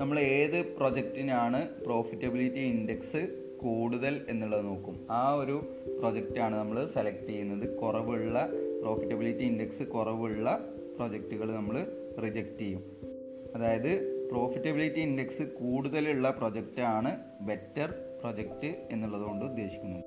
[0.00, 5.06] നമ്മൾ ഏത് പ്രൊജക്റ്റിനാണ് പ്രോഫിറ്റബിലിറ്റി ഇൻഡെക്സ് കൂടുതൽ എന്നുള്ളത് നോക്കും.
[5.10, 7.76] ആ ഒരു പ്രൊജക്റ്റാണ് നമ്മൾ സെലക്ട് ചെയ്യുന്നത്.
[7.76, 8.48] കുറവുള്ള
[8.80, 11.86] പ്രോഫിറ്റബിലിറ്റി ഇൻഡെക്സ് കുറവുള്ള പ്രൊജക്റ്റുകൾ നമ്മൾ
[12.24, 12.96] റിജക്റ്റ് ചെയ്യും.
[13.54, 20.04] അതായത് പ്രോഫിറ്റബിലിറ്റി ഇൻഡെക്സ് കൂടുതലുള്ള പ്രൊജക്റ്റാണ് ബെറ്റർ പ്രൊജക്റ്റ് എന്നുള്ളതുകൊണ്ട് ഉദ്ദേശിക്കുന്നത്.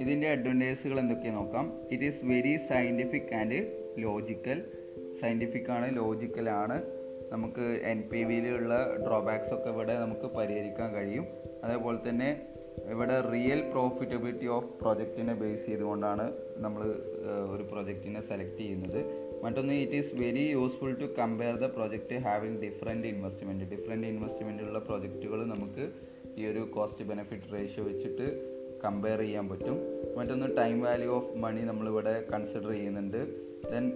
[0.00, 1.72] ഇതിന്റെ അഡ്വാന്റേജുകൾ എന്തൊക്കെയാണ് നോക്കാം.
[1.90, 4.64] It is very scientific and logical
[5.20, 7.01] scientific ആണ് ലോജിക്കൽ ആണ്.
[7.32, 8.74] നമുക്ക് എൻ പി വിയിലുള്ള
[9.06, 11.26] ഡ്രോബാക്സ് ഒക്കെ ഇവിടെ നമുക്ക് പരിഹരിക്കാൻ കഴിയും.
[11.64, 12.30] അതേപോലെ തന്നെ
[12.92, 16.24] ഇവിടെ റിയൽ പ്രോഫിറ്റബിലിറ്റി ഓഫ് പ്രൊജക്റ്റിനെ ബേസ് ചെയ്തുകൊണ്ടാണ്
[16.64, 16.82] നമ്മൾ
[17.54, 19.00] ഒരു പ്രൊജക്റ്റിനെ സെലക്ട് ചെയ്യുന്നത്.
[19.44, 25.40] മറ്റൊന്ന് it is very useful to compare the project having different investment different ഇൻവെസ്റ്റ്മെന്റുള്ള പ്രൊജക്റ്റുകൾ
[25.54, 25.86] നമുക്ക്
[26.40, 28.26] ഈ ഒരു കോസ്റ്റ് ബെനിഫിറ്റ് റേഷ്യോ വെച്ചിട്ട്
[28.84, 29.76] കമ്പയർ ചെയ്യാൻ പറ്റും.
[30.18, 33.20] മറ്റൊന്ന് ടൈം വാല്യൂ ഓഫ് മണി നമ്മളിവിടെ കൺസിഡർ ചെയ്യുന്നുണ്ട്.
[33.70, 33.92] Then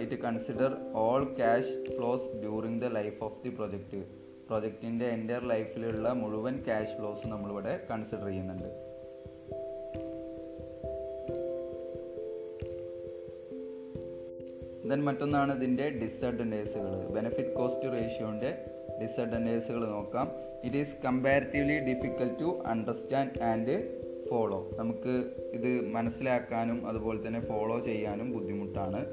[0.00, 4.02] it consider all cash flows during the life of the project
[4.48, 8.70] പ്രൊജക്റ്റിന്റെ എന്റെ ലൈഫിലുള്ള മുഴുവൻ ക്യാഷ് ഫ്ലോസ് നമ്മളിവിടെ കൺസിഡർ ചെയ്യുന്നുണ്ട്.
[14.88, 18.50] ദെൻ മറ്റൊന്നാണ് ഇതിന്റെ ഡിസഡ്വാന്റേജുകൾ ബെനിഫിറ്റ് കോസ്റ്റ് റേഷ്യോന്റെ
[19.02, 20.32] ഡിസഡ്വാന്റേജുകൾ നോക്കാം.
[20.64, 23.97] It is comparatively difficult to understand and
[24.30, 29.06] follow നമുക്ക് ഇത് മനസ്സിലാക്കാനും അതുപോലെ തന്നെ ഫോളോ ചെയ്യാനും ബുദ്ധിമുട്ടാണ്.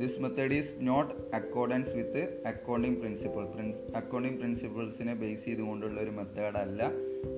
[0.00, 6.56] This method is not accordance with accounting principle prince accounting പ്രിൻസിപ്പിൾസിനെ base ചെയ്തുകൊണ്ടുള്ള ഒരു മെത്തേഡ്
[6.56, 6.90] അല്ല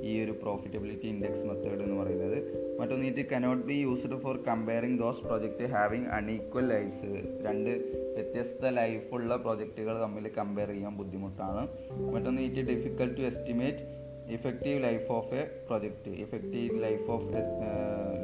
[0.02, 2.38] ഈ ഒരു പ്രോഫിറ്റബിലിറ്റി ഇൻഡെക്സ് മെത്തേഡ് എന്ന് പറയുന്നത്.
[2.80, 7.70] മറ്റൊന്ന് it cannot be used for comparing those project having unequal lifes രണ്ട്
[8.14, 11.68] വ്യത്യസ്ത ലൈഫുള്ള പ്രൊജക്റ്റുകൾ തമ്മിൽ കമ്പയർ ചെയ്യാൻ ബുദ്ധിമുട്ടാണ്.
[12.12, 17.42] മറ്റൊന്ന് it difficult to estimate effective life of a project effective life of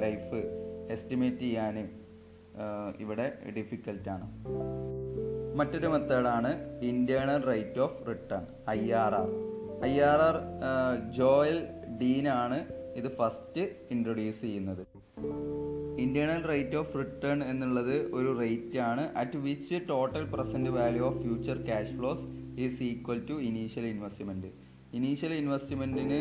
[0.00, 0.38] life
[0.90, 1.76] estimate ചെയ്യാൻ
[2.98, 4.26] ഇവിടെ ഡിഫിക്കൽട്ടാണ്
[5.56, 6.50] മറ്റൊരു മെത്തേഡാണ്
[6.82, 9.28] internal rate of return I R R
[9.84, 10.36] I R R
[11.10, 11.58] Joel
[12.00, 12.58] ഡീനാണ്
[12.96, 14.82] ഇത് ഫസ്റ്റ് ഇൻട്രൊഡ്യൂസ് ചെയ്യുന്നത്.
[15.98, 21.64] ഇന്റേണൽ റേറ്റ് ഓഫ് റിട്ടേൺ എന്നുള്ളത് ഒരു rate ആണ് at which total present value of future
[21.64, 22.24] cash flows
[22.58, 24.50] is equal to initial investment
[24.92, 26.20] initial ഇൻവെസ്റ്റ്മെന്റിന്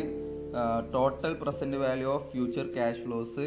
[0.92, 3.44] total present value of future cash flows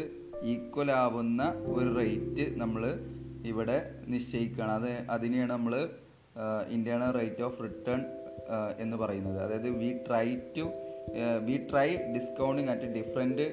[0.52, 1.42] equal ആവുന്ന
[1.74, 2.82] ഒരു rate നമ്മൾ
[3.44, 5.74] ഇവിടെ നിശ്ചയിക്കുകയാണ് അത് അതിനെയാണ് നമ്മൾ
[6.70, 8.00] ഇന്റേണൽ റേറ്റ് ഓഫ് റിട്ടേൺ
[8.78, 9.38] എന്ന് പറയുന്നത്.
[9.44, 10.64] അതായത് we try to
[11.46, 13.46] we try discounting at different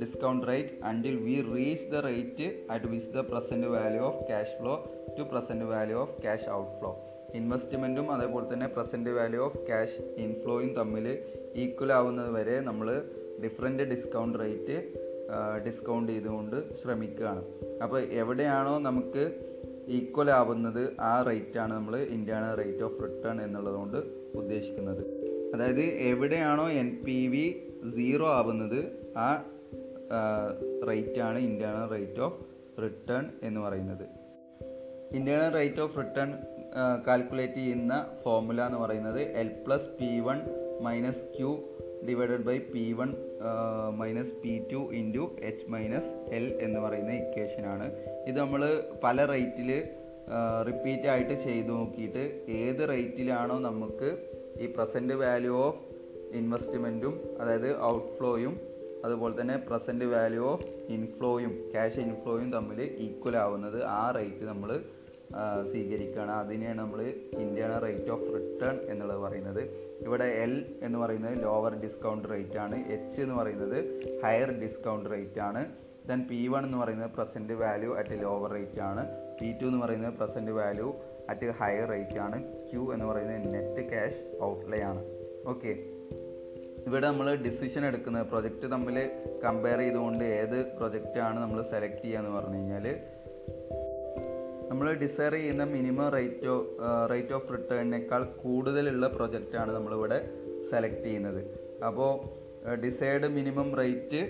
[0.00, 4.74] discount rate until we reach the rate at which the present value of cash flow
[5.18, 6.48] to present value of cash
[6.80, 6.90] outflow
[7.34, 11.06] ഇൻവെസ്റ്റ്മെന്റും അതേപോലെ തന്നെ present value of cash ഇൻഫ്ലോയും തമ്മിൽ
[11.54, 12.88] equal ആവുന്നത് വരെ നമ്മൾ
[13.44, 14.76] different discount rate
[15.66, 17.42] discount ചെയ്തുകൊണ്ട് ശ്രമിക്കുകയാണ്.
[17.82, 19.24] അപ്പോൾ എവിടെയാണോ നമുക്ക്
[19.88, 23.98] ഈക്വൽ ആവുന്നത് ആ റേറ്റാണ് നമ്മൾ ഇന്റേണൽ റേറ്റ് ഓഫ് റിട്ടേൺ എന്നുള്ളതുകൊണ്ട്
[24.40, 25.02] ഉദ്ദേശിക്കുന്നത്.
[25.54, 27.44] അതായത് എവിടെയാണോ എൻ പി വി
[27.96, 28.80] സീറോ ആവുന്നത്
[29.16, 29.28] ആ
[30.88, 32.38] റേറ്റാണ് ഇന്റേണൽ റേറ്റ് ഓഫ്
[32.82, 34.04] റിട്ടേൺ എന്ന് പറയുന്നത്.
[35.12, 36.30] Internal rate of return
[37.06, 40.40] calculate ചെയ്യുന്ന ഫോർമുല എന്ന് പറയുന്നത് L plus P one
[40.80, 41.50] minus Q
[42.08, 43.10] divided by P one
[43.96, 47.86] minus P two into H minus L എന്ന് പറയുന്ന ഇക്വേഷനാണ്
[48.26, 48.62] ഇത് നമ്മൾ
[49.04, 49.70] പല റേറ്റിൽ
[50.66, 54.10] റിപ്പീറ്റ് ആയിട്ട് ചെയ്തു നോക്കിയിട്ട് ഏത് റേറ്റിലാണോ നമുക്ക്
[54.60, 55.80] ഈ പ്രസന്റ് വാല്യൂ ഓഫ്
[56.32, 58.54] ഇൻവെസ്റ്റ്മെന്റും അതായത് ഔട്ട്ഫ്ലോയും
[59.04, 64.70] അതുപോലെ തന്നെ പ്രസന്റ് വാല്യൂ ഓഫ് ഇൻഫ്ലോയും ക്യാഷ് ഇൻഫ്ലോയും തമ്മിൽ ഈക്വൽ ആവുന്നത് ആ റേറ്റ് നമ്മൾ
[65.70, 66.30] സ്വീകരിക്കുകയാണ്.
[66.30, 67.02] അതിനെയാണ് നമ്മൾ
[67.38, 69.62] ഇന്ത്യൻ റേറ്റ് ഓഫ് റിട്ടേൺ എന്നുള്ളത് പറയുന്നത്.
[70.06, 72.76] ഇവിടെ എൽ എന്ന് പറയുന്നത് ലോവർ ഡിസ്കൗണ്ട് റേറ്റ് ആണ്.
[72.92, 73.78] എച്ച് എന്ന് പറയുന്നത്
[74.24, 75.66] ഹയർ ഡിസ്കൗണ്ട് റേറ്റ് ആണ്.
[76.08, 79.06] ദെൻ പി വൺ എന്ന് പറയുന്നത് present value at lower rate ആണ്.
[79.40, 80.94] പി ടു എന്ന് പറയുന്നത് present value
[81.28, 82.38] at higher rate ആണ്.
[82.70, 85.04] ക്യൂ എന്ന് പറയുന്നത് നെറ്റ് ക്യാഷ് ഔട്ട്ലേ ആണ്.
[85.48, 85.72] ഓക്കെ
[86.86, 88.26] ഇവിടെ നമ്മൾ ഡിസിഷൻ എടുക്കുന്നത്.
[88.26, 89.10] പ്രൊജക്റ്റ് തമ്മിൽ
[89.44, 92.86] കമ്പയർ ചെയ്തുകൊണ്ട് ഏത് പ്രൊജക്റ്റാണ് നമ്മൾ സെലക്ട് ചെയ്യുക എന്ന് പറഞ്ഞു കഴിഞ്ഞാൽ
[94.70, 96.52] നമ്മൾ ഡിസൈർ ചെയ്യുന്ന മിനിമം റേറ്റ്
[97.12, 100.18] റേറ്റ് ഓഫ് റിട്ടേണിനേക്കാൾ കൂടുതലുള്ള പ്രൊജക്റ്റാണ് നമ്മളിവിടെ
[100.70, 101.40] സെലക്ട് ചെയ്യുന്നത്.
[101.88, 102.10] അപ്പോൾ
[102.84, 104.20] decide minimum rate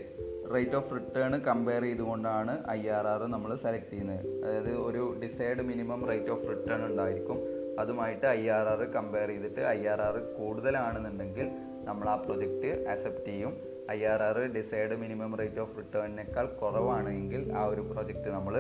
[0.55, 4.23] rate of return compare ചെയ്തുകൊണ്ടാണ് ഐ ആർ ആർ നമ്മൾ സെലക്ട് ചെയ്യുന്നത്.
[4.45, 7.39] അതായത് ഒരു decide minimum rate of return ഉണ്ടായിരിക്കും.
[7.83, 11.47] അതുമായിട്ട് ഐ ആർ ആർ കമ്പയർ ചെയ്തിട്ട് ഐ ആർ ആർ കൂടുതലാണെന്നുണ്ടെങ്കിൽ
[11.89, 13.53] നമ്മൾ ആ പ്രൊജക്റ്റ് അക്സെപ്റ്റ് ചെയ്യും.
[13.97, 18.57] I R R decide minimum rate of റിട്ടേണിനേക്കാൾ കുറവാണെങ്കിൽ ആ ഒരു പ്രൊജക്റ്റ് നമ്മൾ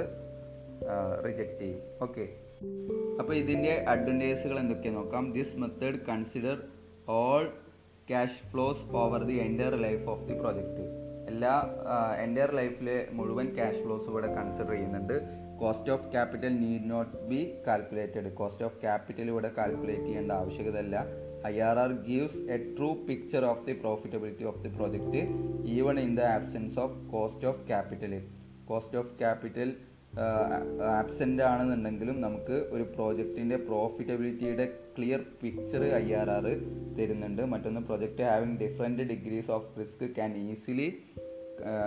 [1.26, 1.80] റിജക്റ്റ് ചെയ്യും.
[2.06, 2.24] ഓക്കെ
[3.20, 5.24] അപ്പോൾ ഇതിന്റെ അഡ്വാന്റേജുകൾ എന്തൊക്കെയാണ് നോക്കാം?
[5.36, 6.56] This method consider
[7.18, 7.44] all
[8.10, 10.84] cash flows over the entire life of the project
[11.30, 11.52] എല്ലാ
[12.24, 15.16] എന്റയർ ലൈഫിലെ മുഴുവൻ ക്യാഷ് ഫ്ലോസ് ഇവിടെ കൺസിഡർ ചെയ്യുന്നുണ്ട്.
[15.60, 20.96] Cost of capital need not be calculated cost of capital ഇവിടെ കാൽക്കുലേറ്റ് ചെയ്യേണ്ട ആവശ്യകതയല്ല.
[21.50, 25.20] I R R gives a true picture of the profitability of the project
[25.76, 28.14] even in the absence of cost of capital
[28.70, 29.70] cost of capital
[30.98, 36.44] absent ആണെന്നുണ്ടെങ്കിലും നമുക്ക് ഒരു പ്രോജക്റ്റിന്റെ പ്രോഫിറ്റബിലിറ്റിയുടെ clear picture I R R
[36.98, 37.42] തരുന്നുണ്ട്.
[37.42, 40.98] മറ്റൊന്ന് project having different degrees of risk can easily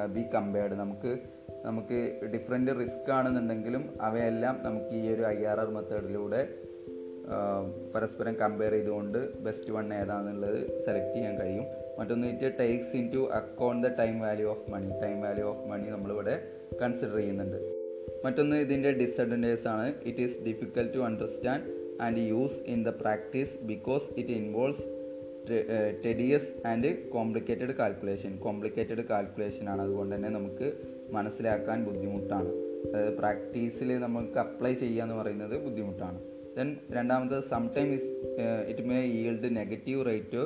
[0.10, 1.18] be compared നമുക്ക്
[1.66, 6.60] നമുക്ക് different risk ആണെന്നുണ്ടെങ്കിലും അവയെല്ലാം നമുക്ക് ഈ ഒരു ഐ ആർ ആർ മെത്തേഡിലൂടെ
[7.96, 11.66] പരസ്പരം കമ്പയർ ചെയ്തുകൊണ്ട് ബെസ്റ്റ് വൺ ഏതാണെന്നുള്ളത് സെലക്ട് ചെയ്യാൻ കഴിയും.
[12.00, 16.48] മറ്റൊന്ന് it takes into account the time value of money time value of money നമ്മളിവിടെ
[16.82, 17.83] കൺസിഡർ ചെയ്യുന്നുണ്ട്.
[18.24, 19.88] മറ്റൊന്ന് ഇതിന്റെ ഡിസഡ്വാന്റേജ് ആണ്.
[20.10, 21.66] It is difficult to understand
[22.02, 24.86] and use in the practice because it involves
[26.06, 29.82] tedious and complicated calculation complicated calculation ആണ്.
[29.82, 30.68] അതുകൊണ്ട് തന്നെ നമുക്ക്
[31.12, 32.52] മനസ്സിലാക്കാൻ ബുദ്ധിമുട്ടാണ്.
[32.88, 36.20] അതായത് പ്രാക്ടീസിൽ നമുക്ക് അപ്ലൈ ചെയ്യുക എന്ന് പറയുന്നത് ബുദ്ധിമുട്ടാണ്.
[36.58, 38.10] ദെൻ രണ്ടാമത് sometime is
[38.70, 40.42] it may yield negative rate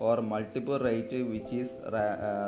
[0.00, 1.72] or multiple rate which is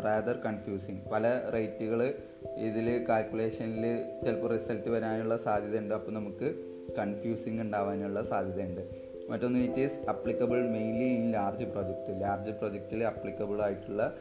[0.04, 2.14] rather confusing പല റേറ്റുകൾ
[2.56, 5.94] ഇതിൽ കാൽക്കുലേഷനിൽ ചിലപ്പോൾ റിസൾട്ട് വരാനുള്ള സാധ്യതയുണ്ട്.
[5.94, 6.54] അപ്പോൾ നമുക്ക്
[6.98, 8.80] കൺഫ്യൂസിങ് ഉണ്ടാവാനുള്ള സാധ്യതയുണ്ട്.
[9.28, 14.16] മറ്റൊന്ന് it is applicable mainly in large project large പ്രൊജക്റ്റിൽ applicable ആയിട്ടുള്ള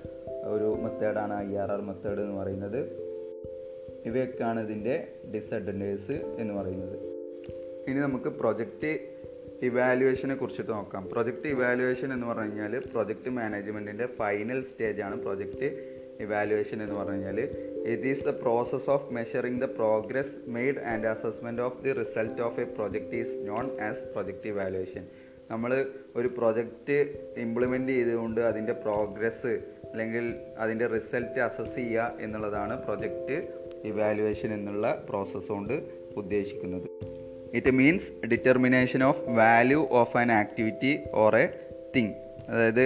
[0.45, 3.11] ഒരു മെത്തേഡാണ് ഐ ആർ ആർ മെത്തേഡ് എന്ന് പറയുന്നത്.
[4.05, 6.97] ഇവയൊക്കെയാണ് ഇതിന്റെ ഡിസഡ്വാന്റേജസ് എന്ന് പറയുന്നത്.
[7.89, 9.10] ഇനി നമുക്ക് പ്രൊജക്റ്റ്
[9.67, 11.03] ഇവാലുവേഷനെ കുറിച്ചിട്ട് നോക്കാം.
[11.13, 15.67] പ്രൊജക്റ്റ് ഇവാലുവേഷൻ എന്ന് പറഞ്ഞു കഴിഞ്ഞാൽ പ്രൊജക്റ്റ് മാനേജ്മെന്റിന്റെ ഫൈനൽ സ്റ്റേജാണ് പ്രൊജക്റ്റ്
[16.25, 17.39] ഇവാലുവേഷൻ എന്ന് പറഞ്ഞു കഴിഞ്ഞാൽ
[17.91, 22.59] it is the process of measuring the progress made and assessment of the result of
[22.65, 25.05] a project is known as project evaluation
[25.51, 25.71] നമ്മൾ
[26.19, 26.97] ഒരു പ്രൊജക്റ്റ്
[27.45, 29.53] ഇംപ്ലിമെന്റ് ചെയ്തുകൊണ്ട് അതിന്റെ പ്രോഗ്രസ്
[29.91, 30.25] അല്ലെങ്കിൽ
[30.63, 33.37] അതിന്റെ റിസൾട്ട് അസസ് ചെയ്യുക എന്നുള്ളതാണ് പ്രൊജക്റ്റ്
[33.91, 35.75] ഇവാലുവേഷൻ എന്നുള്ള പ്രോസസ്സ് കൊണ്ട്
[36.21, 36.87] ഉദ്ദേശിക്കുന്നത്.
[37.53, 41.45] It means determination of value of an activity or a
[41.95, 42.13] thing
[42.49, 42.85] അതായത്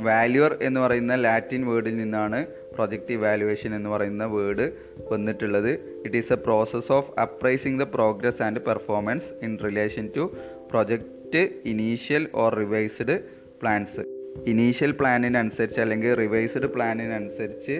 [0.00, 2.38] വാല്യുവർ എന്ന് പറയുന്ന ലാറ്റിൻ വേർഡിൽ നിന്നാണ്
[2.74, 4.64] പ്രൊജക്റ്റ് ഇവാലുവേഷൻ എന്ന് പറയുന്ന വേർഡ്
[5.10, 5.70] വന്നിട്ടുള്ളത്.
[6.04, 10.24] It is a process of appraising the progress and performance in relation to
[10.70, 13.16] project initial or revised
[13.62, 14.02] plans
[14.46, 17.76] initial പ്ലാനിനനുസരിച്ച് അല്ലെങ്കിൽ revised പ്ലാനിനനുസരിച്ച്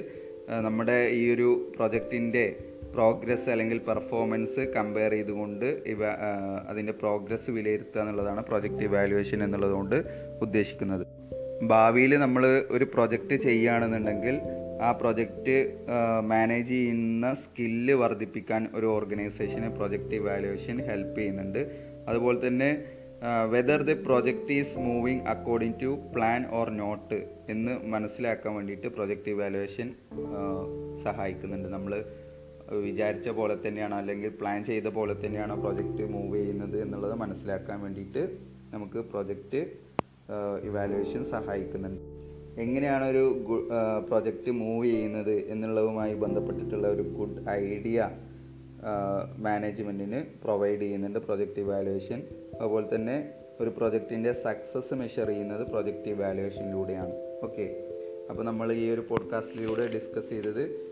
[0.60, 2.46] നമ്മുടെ ഈ ഒരു പ്രൊജക്റ്റിന്റെ
[2.96, 6.10] പ്രോഗ്രസ് അല്ലെങ്കിൽ പെർഫോമൻസ് കമ്പയർ ചെയ്തുകൊണ്ട് ഇവ
[6.70, 9.96] അതിന്റെ പ്രോഗ്രസ് വിലയിരുത്തുക എന്നുള്ളതാണ് പ്രൊജക്റ്റ് ഇവാലുവേഷൻ എന്നുള്ളതുകൊണ്ട്
[10.44, 11.04] ഉദ്ദേശിക്കുന്നത്.
[11.72, 12.42] ഭാവിയിൽ നമ്മൾ
[12.76, 14.36] ഒരു പ്രൊജക്റ്റ് ചെയ്യുകയാണെന്നുണ്ടെങ്കിൽ
[14.86, 15.54] ആ പ്രൊജക്റ്റ്
[16.32, 21.62] മാനേജ് ചെയ്യുന്ന സ്കില്ല് വർദ്ധിപ്പിക്കാൻ ഒരു ഓർഗനൈസേഷന് പ്രൊജക്റ്റ് ഇവാലുവേഷൻ ഹെൽപ്പ് ചെയ്യുന്നുണ്ട്.
[22.08, 22.70] അതുപോലെ തന്നെ
[23.54, 27.18] whether the project is moving according to plan or not
[27.54, 29.88] എന്ന് മനസ്സിലാക്കാൻ വേണ്ടിയിട്ട് പ്രൊജക്റ്റ് ഇവാലുവേഷൻ
[31.06, 31.68] സഹായിക്കുന്നുണ്ട്.
[31.76, 31.92] നമ്മൾ
[32.72, 38.38] വിചാരിച്ച പോലെ തന്നെയാണോ അല്ലെങ്കിൽ പ്ലാൻ ചെയ്ത പോലെ തന്നെയാണോ പ്രൊജക്റ്റ് മൂവ് ചെയ്യുന്നത് എന്നുള്ളത് മനസ്സിലാക്കാൻ വേണ്ടിയിട്ട്
[38.72, 39.66] നമുക്ക് പ്രൊജക്റ്റ്
[40.62, 42.00] ഇവാലുവേഷൻ സഹായിക്കുന്നുണ്ട്.
[42.60, 43.46] എങ്ങനെയാണ് ഒരു
[44.08, 48.10] പ്രൊജക്റ്റ് മൂവ് ചെയ്യുന്നത് എന്നുള്ളതുമായി ബന്ധപ്പെട്ടിട്ടുള്ള ഒരു ഗുഡ് ഐഡിയ
[49.38, 52.22] മാനേജ്മെന്റിന് പ്രൊവൈഡ് ചെയ്യുന്നുണ്ട് പ്രൊജക്റ്റ് ഇവാലുവേഷൻ
[52.60, 57.12] അതുപോലെ തന്നെ ഒരു പ്രൊജക്റ്റിന്റെ സക്സസ് മെഷർ ചെയ്യുന്നത് പ്രൊജക്റ്റ് ഇവാലുവേഷനിലൂടെയാണ്
[57.44, 57.86] ഓക്കെ
[58.30, 60.85] അപ്പോൾ നമ്മൾ ഈ ഒരു പോഡ്കാസ്റ്റിലൂടെ ഡിസ്കസ് ചെയ്തത്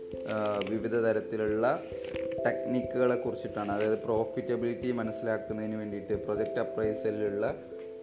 [0.69, 1.65] വിവിധ തരത്തിലുള്ള
[2.45, 3.71] ടെക്നിക്കുകളെ കുറിച്ചിട്ടാണ്.
[3.71, 7.45] അതായത് പ്രോഫിറ്റബിലിറ്റി മനസ്സിലാക്കുന്നതിന് വേണ്ടിയിട്ട് പ്രൊജക്റ്റ് അപ്രൈസലിലുള്ള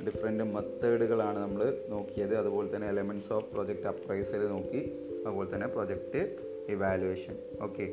[0.06, 2.34] ഡിഫറെന്റ് മെത്തേഡുകളാണ് നമ്മൾ നോക്കിയത്.
[2.36, 4.80] അതുപോലെ തന്നെ എലമെന്റ്സ് ഓഫ് പ്രൊജക്റ്റ് അപ്രൈസൽ നോക്കി.
[5.26, 6.22] അതുപോലെ തന്നെ പ്രൊജക്റ്റ്
[6.68, 7.86] ഇവാലുവേഷൻ ഓക്കെ